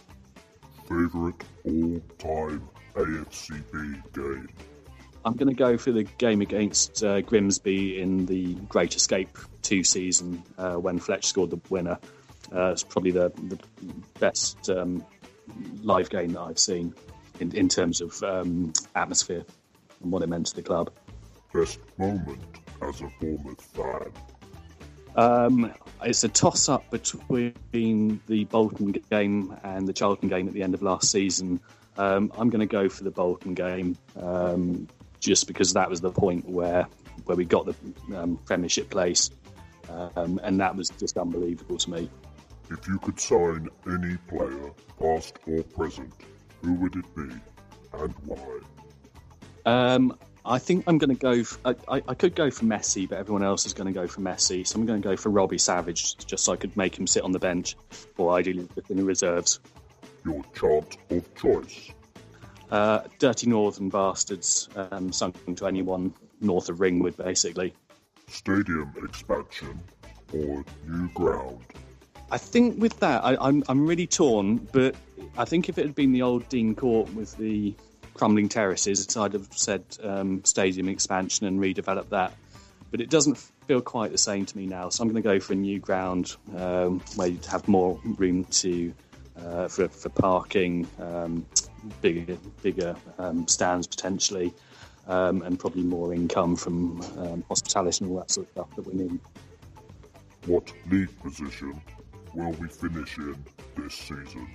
[0.89, 4.49] Favourite all time AFCB game?
[5.25, 9.83] I'm going to go for the game against uh, Grimsby in the Great Escape 2
[9.83, 11.99] season uh, when Fletch scored the winner.
[12.55, 13.59] Uh, it's probably the, the
[14.21, 15.05] best um,
[15.83, 16.95] live game that I've seen
[17.41, 19.45] in, in terms of um, atmosphere
[20.03, 20.93] and what it meant to the club.
[21.53, 22.41] Best moment
[22.83, 24.13] as a Bournemouth fan?
[25.17, 30.63] Um, it's a toss up between the Bolton game and the Charlton game at the
[30.63, 31.61] end of last season.
[31.97, 34.87] Um, I'm going to go for the Bolton game um,
[35.21, 36.87] just because that was the point where
[37.25, 37.75] where we got the
[38.17, 39.31] um, Premiership place,
[39.89, 42.11] um, and that was just unbelievable to me.
[42.71, 46.13] If you could sign any player, past or present,
[46.63, 47.35] who would it be
[47.95, 48.59] and why?
[49.65, 51.43] Um, I think I'm going to go.
[51.43, 54.67] for i could go for Messi, but everyone else is going to go for Messi,
[54.67, 57.23] so I'm going to go for Robbie Savage, just so I could make him sit
[57.23, 57.77] on the bench,
[58.17, 59.61] or ideally in the reserves.
[60.25, 61.91] Your chant of choice?
[62.71, 67.75] Uh, Dirty Northern Bastards, um, sung to anyone north of Ringwood, basically.
[68.29, 69.81] Stadium expansion
[70.33, 71.65] or new ground?
[72.31, 74.97] I think with that, I, I'm I'm really torn, but
[75.39, 77.75] I think if it had been the old Dean Court with the
[78.17, 82.33] crumbling terraces, I'd have said um, stadium expansion and redevelop that.
[82.91, 85.39] But it doesn't feel quite the same to me now, so I'm going to go
[85.41, 88.95] for a new ground um, where you'd have more room to
[89.45, 91.45] uh, for for parking, um,
[92.01, 94.55] bigger bigger um, stands potentially,
[95.09, 98.87] um, and probably more income from um, hospitality and all that sort of stuff that
[98.87, 99.21] we need.
[100.47, 101.81] What league position
[102.35, 103.37] will we finish in
[103.77, 104.49] this season?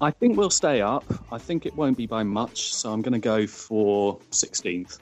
[0.00, 1.04] I think we'll stay up.
[1.32, 5.00] I think it won't be by much, so I'm going to go for 16th.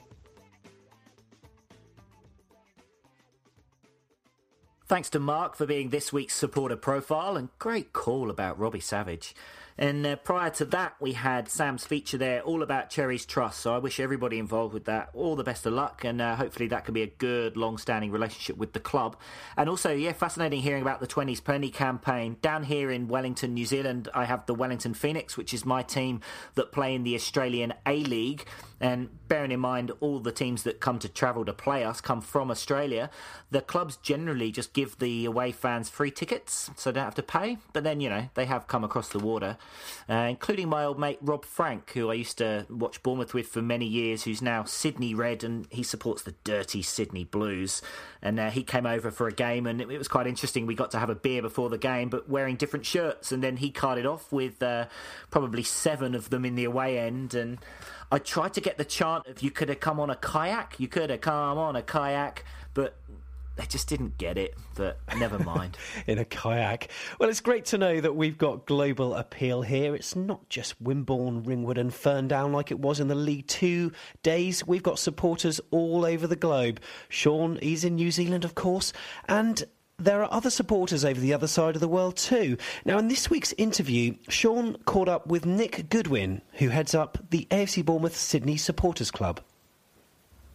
[4.87, 9.35] Thanks to Mark for being this week's supporter profile and great call about Robbie Savage.
[9.77, 13.59] And uh, prior to that, we had Sam's feature there all about Cherries Trust.
[13.59, 16.67] So I wish everybody involved with that all the best of luck, and uh, hopefully
[16.69, 19.15] that can be a good, long-standing relationship with the club.
[19.55, 23.65] And also, yeah, fascinating hearing about the 20s Plenty campaign down here in Wellington, New
[23.65, 24.09] Zealand.
[24.13, 26.21] I have the Wellington Phoenix, which is my team
[26.55, 28.45] that play in the Australian A League.
[28.79, 32.21] And bearing in mind all the teams that come to travel to play us come
[32.21, 33.09] from Australia,
[33.49, 37.23] the clubs generally just give the away fans free tickets, so they don't have to
[37.23, 37.57] pay.
[37.73, 39.57] But then, you know, they have come across the water,
[40.07, 43.61] uh, including my old mate Rob Frank, who I used to watch Bournemouth with for
[43.61, 47.81] many years, who's now Sydney Red, and he supports the dirty Sydney Blues.
[48.21, 50.65] And uh, he came over for a game, and it, it was quite interesting.
[50.65, 53.57] We got to have a beer before the game, but wearing different shirts, and then
[53.57, 54.85] he carted off with uh,
[55.31, 57.57] probably seven of them in the away end, and.
[58.11, 60.87] I tried to get the chant of you could have come on a kayak, you
[60.87, 62.95] could have come on a kayak, but
[63.57, 64.55] they just didn't get it.
[64.75, 65.77] But never mind.
[66.07, 66.89] in a kayak.
[67.19, 69.95] Well, it's great to know that we've got global appeal here.
[69.95, 73.91] It's not just Wimborne, Ringwood, and Ferndown like it was in the League Two
[74.23, 74.65] days.
[74.65, 76.79] We've got supporters all over the globe.
[77.09, 78.93] Sean, he's in New Zealand, of course,
[79.27, 79.65] and
[79.99, 82.57] there are other supporters over the other side of the world too.
[82.85, 87.47] Now, in this week's interview, Sean caught up with Nick Goodwin, who heads up the
[87.49, 89.41] AFC Bournemouth Sydney Supporters Club.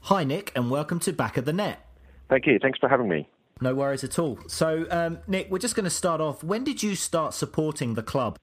[0.02, 1.84] Hi, Nick, and welcome to Back of the Net.
[2.28, 2.58] Thank you.
[2.60, 3.28] Thanks for having me.
[3.60, 4.38] No worries at all.
[4.46, 6.44] So, um, Nick, we're just going to start off.
[6.44, 8.38] When did you start supporting the club?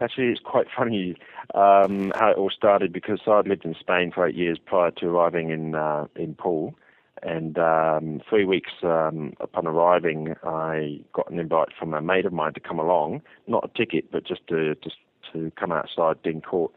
[0.00, 1.16] Actually, it's quite funny
[1.54, 5.06] um, how it all started because I'd lived in Spain for eight years prior to
[5.06, 6.74] arriving in uh, in Poole,
[7.22, 12.32] and um, three weeks um, upon arriving, I got an invite from a mate of
[12.32, 14.96] mine to come along, not a ticket, but just to just
[15.32, 16.72] to come outside Dean Court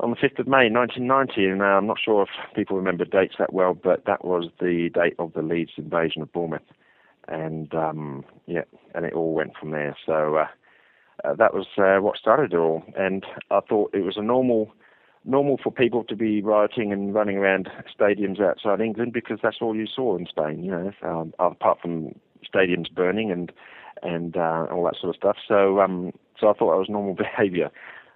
[0.00, 3.36] on the 5th of May 1990, and uh, I'm not sure if people remember dates
[3.38, 6.62] that well, but that was the date of the Leeds invasion of Bournemouth,
[7.28, 9.96] and um, yeah, and it all went from there.
[10.04, 10.36] So.
[10.36, 10.46] Uh,
[11.22, 12.82] uh, that was uh, what started it all.
[12.96, 14.72] And I thought it was a normal,
[15.24, 17.68] normal for people to be rioting and running around
[17.98, 20.62] stadiums outside England because that's all you saw in Spain.
[20.62, 22.14] You know, um, apart from
[22.44, 23.52] stadiums burning and
[24.02, 25.36] and uh, all that sort of stuff.
[25.46, 27.70] So um, so I thought that was normal behaviour.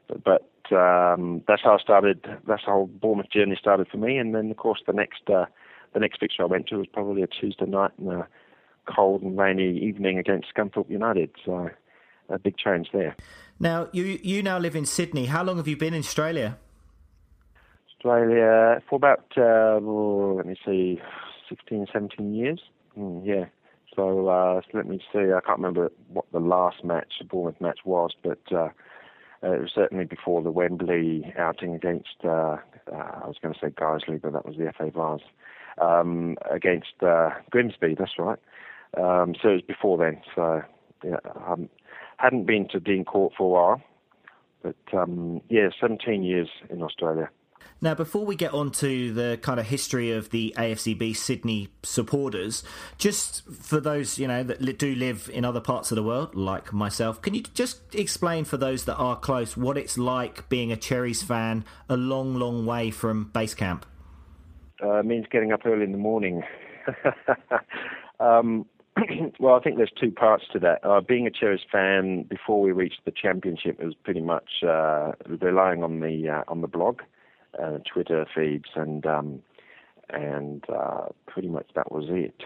[0.09, 2.26] But, but um, that's how I started.
[2.46, 4.18] That's how Bournemouth journey started for me.
[4.18, 5.46] And then of course the next uh,
[5.94, 8.26] the next fixture I went to was probably a Tuesday night in a
[8.94, 11.30] cold and rainy evening against Scunthorpe United.
[11.44, 11.70] So
[12.28, 13.16] a big change there.
[13.59, 15.26] Now, you you now live in Sydney.
[15.26, 16.59] How long have you been in Australia?
[17.99, 21.01] Australia for about uh, oh, let me see,
[21.49, 22.61] 16, 17 years.
[22.96, 23.46] Mm, yeah.
[23.96, 25.18] So, uh, let me see.
[25.18, 28.68] I can't remember what the last match, the Bournemouth match was, but uh,
[29.42, 32.16] it was certainly before the Wembley outing against.
[32.22, 32.59] Uh,
[32.92, 35.26] uh, I was going to say Guiseley, but that was the FA Vase
[35.84, 37.96] um, against uh, Grimsby.
[37.99, 38.38] That's right.
[38.96, 40.22] Um, so it was before then.
[40.36, 40.62] So
[41.05, 41.16] yeah,
[41.49, 41.68] um,
[42.18, 43.82] hadn't been to Dean Court for a while,
[44.62, 47.28] but um, yeah, 17 years in Australia.
[47.80, 52.64] Now, before we get on to the kind of history of the AFCB Sydney supporters,
[52.98, 56.72] just for those you know that do live in other parts of the world, like
[56.72, 60.76] myself, can you just explain for those that are close what it's like being a
[60.76, 63.86] Cherries fan a long, long way from base camp?
[64.82, 66.42] Uh, means getting up early in the morning.
[68.20, 68.64] um,
[69.38, 70.84] well, I think there's two parts to that.
[70.84, 75.82] Uh, being a Cherries fan before we reached the championship was pretty much uh, relying
[75.82, 77.00] on the uh, on the blog,
[77.61, 79.42] uh, Twitter feeds, and um,
[80.11, 82.42] and uh, pretty much that was it.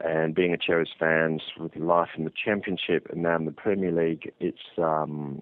[0.00, 3.92] And being a Cherries fan with life in the championship and now in the Premier
[3.92, 5.40] League, it's um,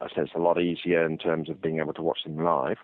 [0.00, 2.78] I say it's a lot easier in terms of being able to watch them live.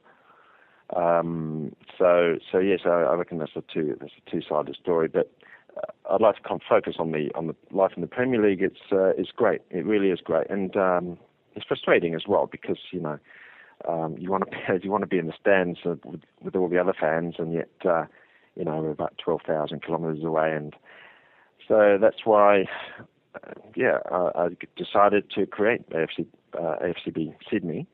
[0.95, 5.09] Um, so so yes, I, I reckon that's a two that's a two sided story,
[5.09, 5.33] but
[5.77, 8.63] uh, I'd like to focus on the on the life in the Premier League.
[8.63, 9.63] It's uh, it's great.
[9.71, 11.19] It really is great, and um,
[11.55, 13.19] it's frustrating as well because you know
[13.89, 16.01] um, you want to be you want to be in the stands with,
[16.41, 18.05] with all the other fans, and yet uh,
[18.55, 20.75] you know we're about twelve thousand kilometres away, and
[21.67, 22.65] so that's why.
[23.35, 24.49] Uh, yeah, I, I
[24.79, 26.27] decided to create AFC,
[26.59, 27.87] uh, AFCB Sydney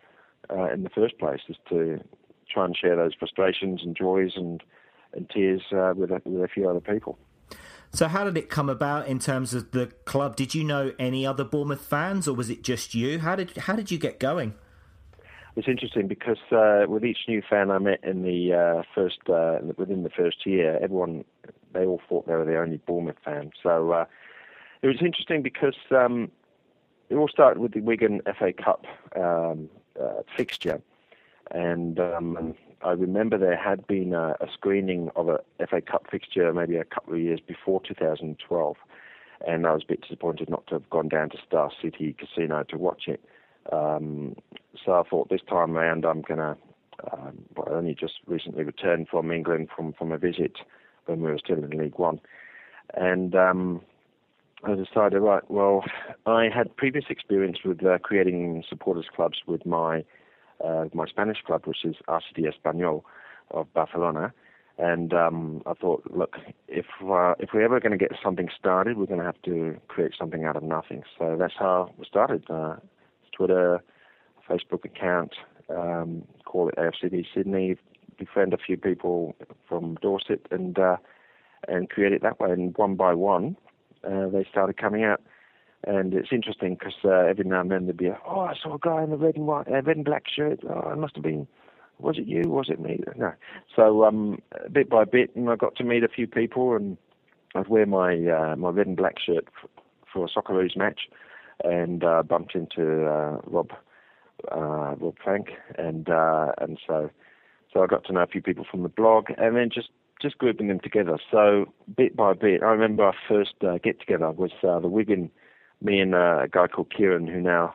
[0.49, 1.99] uh, in the first place, is to
[2.49, 4.63] try and share those frustrations and joys and
[5.15, 7.19] and tears uh, with a, with a few other people.
[7.93, 10.37] So, how did it come about in terms of the club?
[10.37, 13.19] Did you know any other Bournemouth fans, or was it just you?
[13.19, 14.55] How did how did you get going?
[15.55, 19.59] It's interesting because uh, with each new fan I met in the uh, first uh,
[19.77, 21.25] within the first year, everyone
[21.75, 23.51] they all thought they were the only Bournemouth fan.
[23.63, 24.07] So uh,
[24.81, 26.31] it was interesting because um,
[27.11, 29.69] it all started with the Wigan FA Cup um,
[30.01, 30.81] uh, fixture,
[31.51, 35.39] and um, I remember there had been a, a screening of a
[35.69, 38.77] FA Cup fixture maybe a couple of years before 2012,
[39.47, 42.63] and I was a bit disappointed not to have gone down to Star City Casino
[42.71, 43.23] to watch it.
[43.71, 44.37] Um,
[44.85, 46.57] so I thought this time around I'm going to.
[47.13, 50.59] Um, well, I only just recently returned from England from from a visit
[51.07, 52.21] when we were still in League One,
[52.95, 53.81] and um,
[54.65, 55.85] I decided, right, well,
[56.27, 60.05] I had previous experience with uh, creating supporters clubs with my
[60.63, 63.03] uh, my Spanish club, which is RCD Espanyol
[63.51, 64.33] of Barcelona.
[64.79, 66.37] And um, I thought, look,
[66.69, 69.77] if uh, if we're ever going to get something started, we're going to have to
[69.89, 71.03] create something out of nothing.
[71.19, 72.45] So that's how we started.
[72.49, 72.77] Uh,
[73.33, 73.83] Twitter,
[74.49, 75.35] Facebook account,
[75.69, 77.77] um, call it AFCB Sydney,
[78.19, 79.35] befriend a few people
[79.69, 80.97] from Dorset, and uh,
[81.69, 82.51] and create it that way.
[82.51, 83.57] And one by one,
[84.05, 85.21] uh, they started coming out.
[85.85, 88.75] And it's interesting because uh, every now and then there'd be, a, oh, I saw
[88.75, 90.61] a guy in the red and white, uh, red and black shirt.
[90.69, 91.49] Oh, it must have been,
[91.99, 92.43] was it you?
[92.49, 93.01] Was it me?
[93.17, 93.33] No.
[93.75, 96.97] So um, bit by bit, and I got to meet a few people, and
[97.57, 99.71] I'd wear my uh, my red and black shirt f-
[100.13, 101.01] for a Socceroos match,
[101.63, 103.71] and uh, bumped into uh, Rob
[104.51, 107.11] uh, Rob Plank, and uh, and so
[107.73, 109.89] so I got to know a few people from the blog, and then just
[110.21, 111.19] just grouping them together.
[111.31, 115.31] So bit by bit, I remember our first uh, get together was uh, the Wigan
[115.81, 117.75] me and uh, a guy called Kieran, who now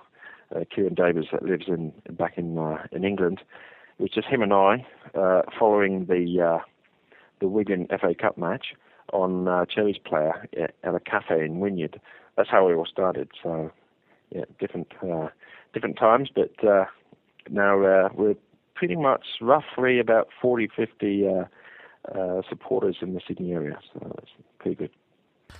[0.55, 3.41] uh, Kieran Davis that lives in back in uh, in England.
[3.99, 4.85] It was just him and I
[5.15, 6.63] uh, following the uh,
[7.39, 8.67] the Wigan FA Cup match.
[9.13, 10.47] on uh, Cherries player
[10.83, 11.99] at a cafe in Wynyard.
[12.37, 13.29] That's how we all started.
[13.43, 13.71] So,
[14.29, 15.29] yeah, different uh,
[15.73, 16.85] different times, but uh,
[17.49, 18.35] now uh, we're
[18.75, 21.31] pretty much roughly about 40, 50 uh,
[22.15, 23.79] uh, supporters in the Sydney area.
[23.93, 24.91] So it's pretty good.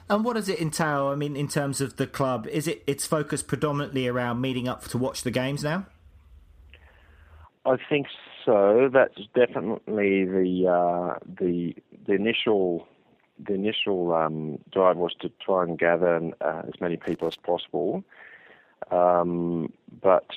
[0.10, 1.08] And what does it entail?
[1.08, 4.84] I mean, in terms of the club, is it it's focused predominantly around meeting up
[4.90, 5.86] to watch the games now?
[7.66, 8.08] I think
[8.46, 8.90] so.
[8.92, 11.74] That's definitely the uh, the
[12.06, 12.88] the initial
[13.40, 18.04] the initial um, drive was to try and gather uh, as many people as possible.
[18.92, 20.32] Um, but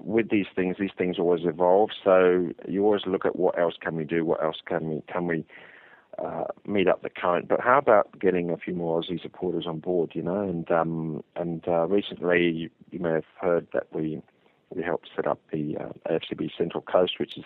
[0.00, 1.90] with these things, these things always evolve.
[2.04, 4.24] So you always look at what else can we do?
[4.24, 5.44] What else can we can we
[6.18, 7.48] uh, meet up the current?
[7.48, 10.12] But how about getting a few more Aussie supporters on board?
[10.14, 14.20] You know, and um, and uh, recently you, you, may have heard that we
[14.74, 17.44] we helped set up the uh, AFCB Central Coast, which is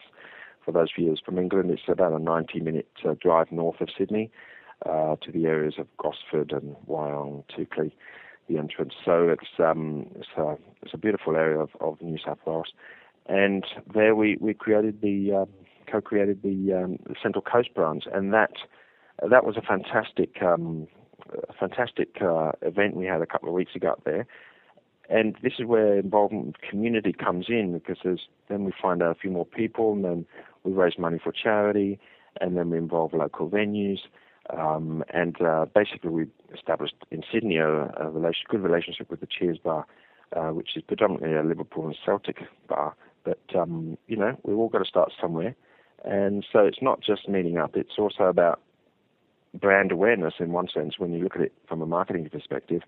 [0.64, 4.30] for those viewers from England, it's about a 90-minute uh, drive north of Sydney
[4.86, 7.92] uh, to the areas of Gosford and Wyong, Toukley
[8.48, 8.94] the entrance.
[9.04, 12.72] So it's um, it's a it's a beautiful area of, of New South Wales,
[13.26, 13.64] and
[13.94, 15.48] there we we created the um,
[15.90, 18.52] co-created the, um, the Central Coast branch, and that
[19.28, 20.88] that was a fantastic um,
[21.58, 24.26] fantastic uh, event we had a couple of weeks ago up there.
[25.08, 29.20] And this is where involvement with community comes in because then we find out a
[29.20, 30.26] few more people, and then
[30.64, 31.98] we raise money for charity,
[32.40, 33.98] and then we involve local venues,
[34.50, 39.26] um, and uh, basically, we established in Sydney a, a relation, good relationship with the
[39.26, 39.86] Cheers Bar,
[40.36, 42.38] uh, which is predominantly a Liverpool and Celtic
[42.68, 42.94] bar.
[43.24, 45.54] But um, you know, we've all got to start somewhere,
[46.04, 48.60] and so it's not just meeting up; it's also about
[49.54, 50.98] brand awareness in one sense.
[50.98, 52.82] When you look at it from a marketing perspective,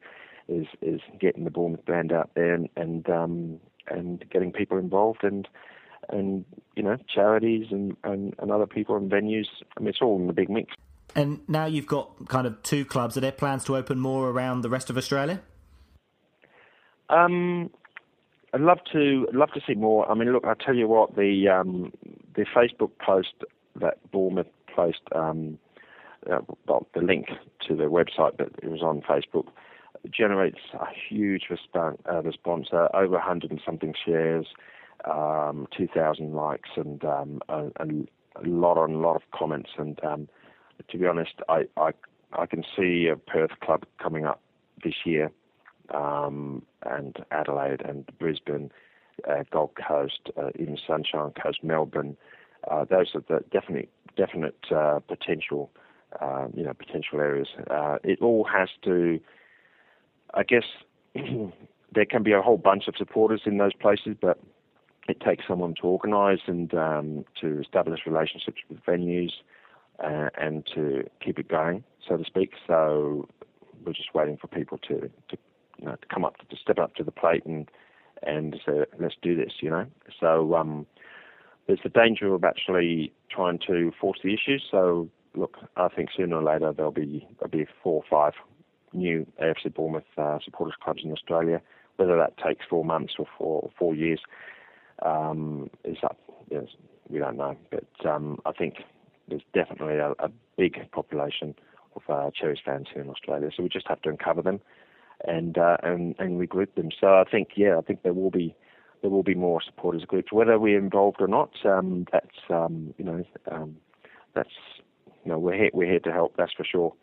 [0.49, 5.23] is is getting the Bournemouth brand out there and and um, and getting people involved
[5.23, 5.47] and
[6.09, 6.45] and
[6.75, 9.47] you know charities and, and, and other people and venues.
[9.77, 10.75] I mean, it's all in the big mix.
[11.15, 13.17] And now you've got kind of two clubs.
[13.17, 15.41] Are there plans to open more around the rest of Australia?
[17.09, 17.71] Um,
[18.53, 20.11] I'd love to love to see more.
[20.11, 21.93] I mean, look, I tell you what, the um,
[22.35, 23.35] the Facebook post
[23.81, 25.59] that Bournemouth placed, um,
[26.31, 27.27] uh, well, the link
[27.69, 29.49] to the website, but it was on Facebook,
[30.11, 31.99] generates a huge response.
[32.11, 34.47] Uh, response uh, over 100 and something shares,
[35.05, 37.87] um, 2,000 likes, and um, a, a,
[38.45, 40.29] lot and a lot of comments, and um,
[40.91, 41.91] to be honest, I, I,
[42.33, 44.41] I can see a Perth club coming up
[44.83, 45.31] this year,
[45.93, 48.71] um, and Adelaide and Brisbane,
[49.29, 52.17] uh, Gold Coast, uh, even Sunshine Coast, Melbourne.
[52.71, 55.71] Uh, those are the definite definite uh, potential,
[56.21, 57.49] uh, you know, potential areas.
[57.71, 59.21] Uh, it all has to,
[60.35, 60.65] I guess,
[61.15, 64.39] there can be a whole bunch of supporters in those places, but
[65.09, 69.33] it takes someone to organise and um, to establish relationships with venues,
[70.03, 72.53] uh, and to keep it going, so to speak.
[72.67, 73.29] So
[73.85, 75.37] we're just waiting for people to to,
[75.79, 77.71] you know, to come up to, to step up to the plate and
[78.23, 79.87] and say let's do this, you know.
[80.21, 80.87] So um,
[81.67, 84.59] there's the danger of actually trying to force the issue.
[84.71, 88.33] So look, I think sooner or later there'll be there'll be four or five
[88.93, 91.61] new AFC Bournemouth uh, supporters clubs in Australia.
[91.97, 94.21] Whether that takes four months or four four years
[95.05, 96.19] um, is up.
[96.51, 96.65] Yes,
[97.09, 98.77] we don't know, but um, I think
[99.29, 101.55] there's definitely a, a big population
[101.97, 103.51] of uh, Cherries fans here in Australia.
[103.57, 104.61] So we just have to uncover them
[105.27, 106.91] and uh, and and regroup them.
[107.01, 108.55] So I think yeah, I think there will be
[109.03, 111.51] there will be more supporters groups, whether we're involved or not.
[111.65, 113.77] Um, that's um, you know um,
[114.35, 114.49] that's
[115.25, 116.37] you know we're here we're here to help.
[116.37, 116.95] That's for sure.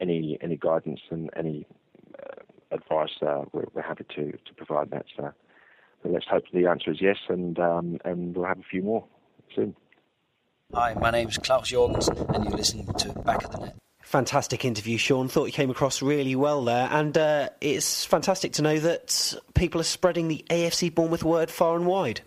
[0.00, 1.66] Any any guidance and any
[2.18, 5.06] uh, advice, uh, we're, we're, happy to to provide that.
[5.16, 5.32] So,
[6.04, 9.04] let's hope the answer is yes, and um, and we'll have a few more
[9.54, 9.76] soon.
[10.74, 13.76] Hi, my name's Klaus Jorgensen, and you're listening to Back of the Net.
[14.02, 15.28] Fantastic interview, Sean.
[15.28, 19.80] Thought you came across really well there, and uh, it's fantastic to know that people
[19.80, 22.20] are spreading the AFC Bournemouth word far and wide.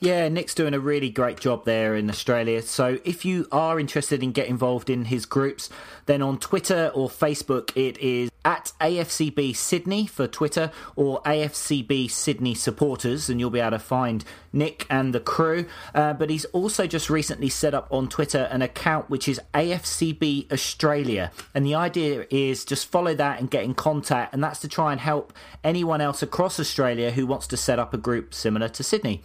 [0.00, 2.62] Yeah, Nick's doing a really great job there in Australia.
[2.62, 5.70] So if you are interested in getting involved in his groups,
[6.06, 12.54] then on Twitter or Facebook it is at AFCB Sydney for Twitter or AFCB Sydney
[12.54, 14.24] supporters, and you'll be able to find
[14.54, 15.66] Nick and the crew.
[15.94, 20.50] Uh, but he's also just recently set up on Twitter an account which is AFCB
[20.50, 24.68] Australia, and the idea is just follow that and get in contact, and that's to
[24.68, 28.70] try and help anyone else across Australia who wants to set up a group similar
[28.70, 29.22] to Sydney.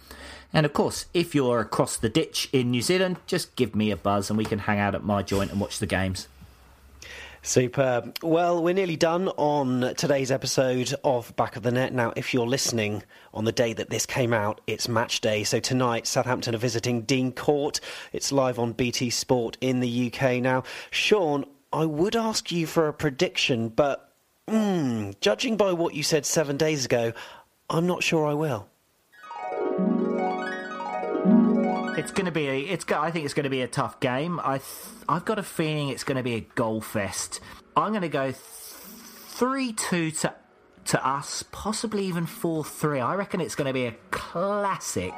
[0.52, 3.96] And of course, if you're across the ditch in New Zealand, just give me a
[3.96, 6.28] buzz and we can hang out at my joint and watch the games.
[7.46, 8.16] Superb.
[8.22, 11.92] Well, we're nearly done on today's episode of Back of the Net.
[11.92, 13.02] Now, if you're listening
[13.34, 15.44] on the day that this came out, it's match day.
[15.44, 17.80] So tonight, Southampton are visiting Dean Court.
[18.14, 20.40] It's live on BT Sport in the UK.
[20.40, 24.10] Now, Sean, I would ask you for a prediction, but
[24.48, 27.12] mm, judging by what you said seven days ago,
[27.68, 28.70] I'm not sure I will.
[31.96, 32.58] It's going to be a.
[32.60, 32.84] It's.
[32.90, 34.40] I think it's going to be a tough game.
[34.42, 34.58] I.
[34.58, 34.68] Th-
[35.08, 37.40] I've got a feeling it's going to be a goal fest.
[37.76, 40.34] I'm going to go three two to
[40.86, 43.00] to us, possibly even four three.
[43.00, 45.14] I reckon it's going to be a classic.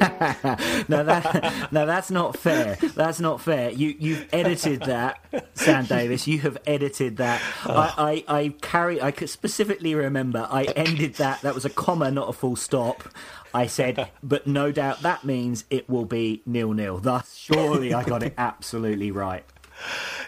[0.88, 2.76] no, that, no, that's not fair.
[2.94, 3.70] That's not fair.
[3.70, 5.18] You, you've edited that,
[5.52, 6.26] Sam Davis.
[6.26, 7.42] You have edited that.
[7.66, 8.04] I, oh.
[8.04, 9.02] I, I carry.
[9.02, 10.48] I could specifically remember.
[10.50, 11.42] I ended that.
[11.42, 13.04] That was a comma, not a full stop.
[13.52, 16.98] I said, but no doubt that means it will be nil nil.
[16.98, 19.44] Thus, surely I got it absolutely right.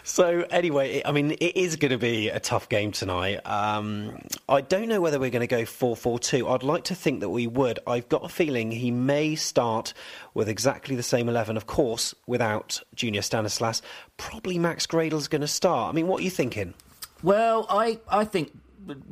[0.03, 3.39] So anyway, I mean, it is going to be a tough game tonight.
[3.45, 4.19] Um,
[4.49, 6.51] I don't know whether we're going to go 4-4-2.
[6.51, 7.79] I'd like to think that we would.
[7.87, 9.93] I've got a feeling he may start
[10.33, 11.55] with exactly the same 11.
[11.55, 13.81] Of course, without Junior Stanislas,
[14.17, 15.93] probably Max Gradel's going to start.
[15.93, 16.73] I mean, what are you thinking?
[17.21, 18.51] Well, I, I think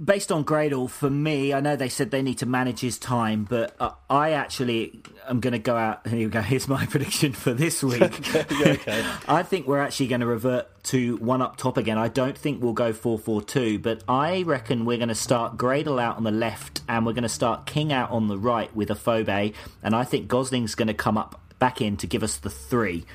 [0.03, 3.45] based on Gradel, for me, I know they said they need to manage his time,
[3.49, 6.05] but uh, I actually am going to go out.
[6.07, 6.41] Here we go.
[6.41, 8.01] Here's my prediction for this week.
[8.35, 9.05] okay.
[9.27, 11.97] I think we're actually going to revert to one up top again.
[11.97, 15.57] I don't think we'll go 4 4 2, but I reckon we're going to start
[15.57, 18.73] Gradel out on the left and we're going to start King out on the right
[18.75, 19.53] with Afobe.
[19.83, 23.05] And I think Gosling's going to come up back in to give us the three.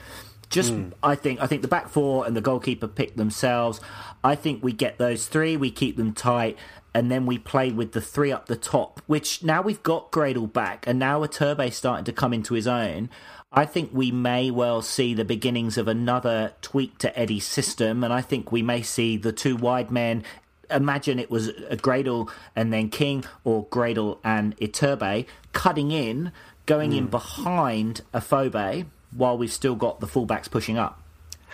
[0.49, 0.91] Just, Hmm.
[1.03, 3.81] I think, I think the back four and the goalkeeper pick themselves.
[4.27, 6.59] I think we get those three, we keep them tight,
[6.93, 9.01] and then we play with the three up the top.
[9.07, 13.09] Which now we've got Gradel back, and now Iturbe starting to come into his own.
[13.53, 18.13] I think we may well see the beginnings of another tweak to Eddie's system, and
[18.13, 20.25] I think we may see the two wide men.
[20.73, 26.33] Imagine it was a Gradel and then King, or Gradel and Iturbe cutting in,
[26.67, 27.13] going in mm.
[27.13, 31.01] behind Afobe while we've still got the fullbacks pushing up.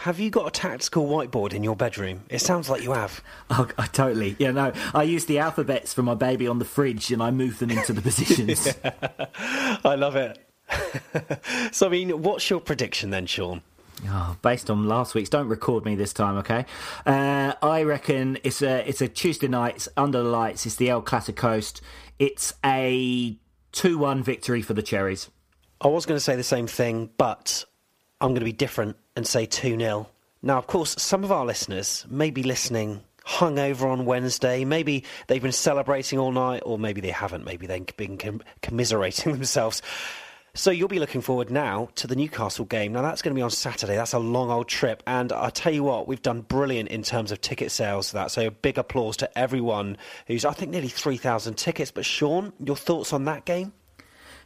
[0.03, 2.25] Have you got a tactical whiteboard in your bedroom?
[2.29, 3.23] It sounds like you have.
[3.51, 4.35] Oh, I totally.
[4.37, 4.73] Yeah, no.
[4.93, 7.93] I use the alphabets for my baby on the fridge and I move them into
[7.93, 8.67] the positions.
[9.85, 10.45] I love it.
[11.73, 13.63] so, I mean, what's your prediction then, Sean?
[14.09, 16.67] Oh, based on last week's, don't record me this time, okay?
[17.07, 19.77] Uh, I reckon it's a it's a Tuesday night.
[19.77, 20.67] It's under the lights.
[20.67, 21.81] It's the El Clasicost.
[22.19, 23.37] It's a
[23.71, 25.31] two-one victory for the Cherries.
[25.81, 27.67] I was going to say the same thing, but
[28.23, 30.09] I'm going to be different and say 2 0.
[30.43, 34.65] Now, of course, some of our listeners may be listening hungover on Wednesday.
[34.65, 37.45] Maybe they've been celebrating all night, or maybe they haven't.
[37.45, 39.83] Maybe they've been com- commiserating themselves.
[40.55, 42.93] So you'll be looking forward now to the Newcastle game.
[42.93, 43.97] Now that's going to be on Saturday.
[43.97, 47.33] That's a long old trip, and I tell you what, we've done brilliant in terms
[47.33, 48.31] of ticket sales for that.
[48.31, 49.97] So a big applause to everyone
[50.29, 51.91] who's I think nearly three thousand tickets.
[51.91, 53.73] But Sean, your thoughts on that game?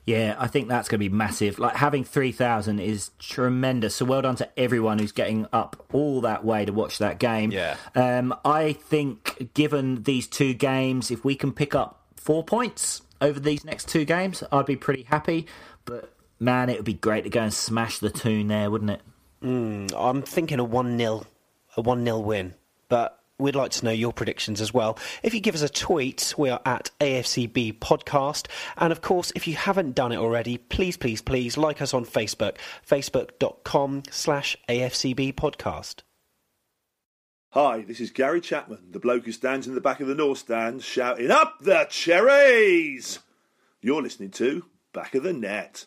[0.07, 1.59] Yeah, I think that's going to be massive.
[1.59, 3.96] Like having 3,000 is tremendous.
[3.96, 7.50] So well done to everyone who's getting up all that way to watch that game.
[7.50, 7.76] Yeah.
[7.96, 13.40] Um, I think given these two games, if we can pick up four points over
[13.40, 15.46] these next two games, I'd be pretty happy.
[15.84, 19.02] But man, it would be great to go and smash the Toon there, wouldn't it?
[19.42, 21.26] Mm, I'm thinking a 1 0
[21.76, 22.54] a 1 0 win.
[22.88, 24.99] But we'd like to know your predictions as well.
[25.22, 28.47] If you give us a tweet, we are at AFCB Podcast.
[28.76, 32.05] And of course, if you haven't done it already, please, please, please like us on
[32.05, 32.57] Facebook,
[32.89, 36.03] facebook.com slash AFCB Podcast.
[37.51, 40.39] Hi, this is Gary Chapman, the bloke who stands in the back of the North
[40.39, 43.20] Stand shouting, Up the cherries!
[43.80, 45.87] You're listening to Back of the Net.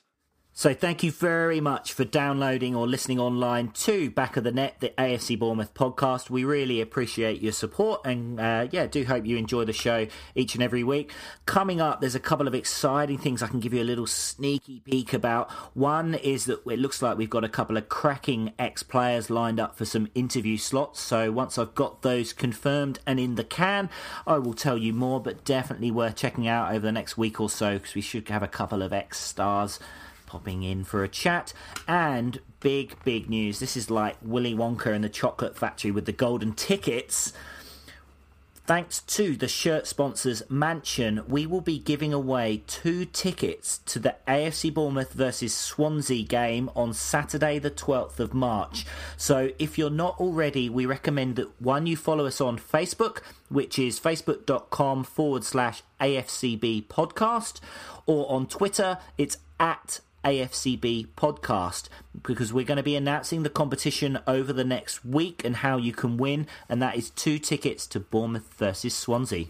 [0.60, 4.76] So thank you very much for downloading or listening online to Back of the Net,
[4.82, 6.30] the AFC Bournemouth podcast.
[6.30, 10.56] We really appreciate your support and uh, yeah, do hope you enjoy the show each
[10.56, 11.14] and every week.
[11.46, 14.82] Coming up, there's a couple of exciting things I can give you a little sneaky
[14.82, 15.50] peek about.
[15.78, 19.78] One is that it looks like we've got a couple of cracking ex-players lined up
[19.78, 21.00] for some interview slots.
[21.00, 23.90] So once I've got those confirmed and in the can,
[24.28, 27.50] I will tell you more, but definitely worth checking out over the next week or
[27.50, 29.80] so because we should have a couple of ex-stars
[30.30, 31.52] popping in for a chat.
[31.88, 33.60] And big, big news.
[33.60, 37.34] This is like Willy Wonka and the Chocolate Factory with the golden tickets.
[38.70, 44.16] Thanks to the shirt sponsors Mansion, we will be giving away two tickets to the
[44.28, 48.86] AFC Bournemouth versus Swansea game on Saturday, the 12th of March.
[49.18, 53.80] So if you're not already, we recommend that one, you follow us on Facebook, which
[53.80, 57.62] is facebook.com forward slash AFCB podcast,
[58.06, 61.90] or on Twitter, it's at AFCB podcast
[62.24, 65.94] because we're going to be announcing the competition over the next week and how you
[65.94, 69.46] can win, and that is two tickets to Bournemouth versus Swansea.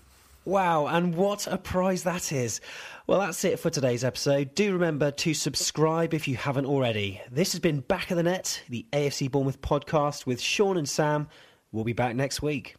[0.46, 2.62] Wow, and what a prize that is.
[3.06, 4.56] Well, that's it for today's episode.
[4.56, 7.22] Do remember to subscribe if you haven't already.
[7.30, 11.28] This has been Back of the Net, the AFC Bournemouth podcast with Sean and Sam.
[11.72, 12.79] We'll be back next week.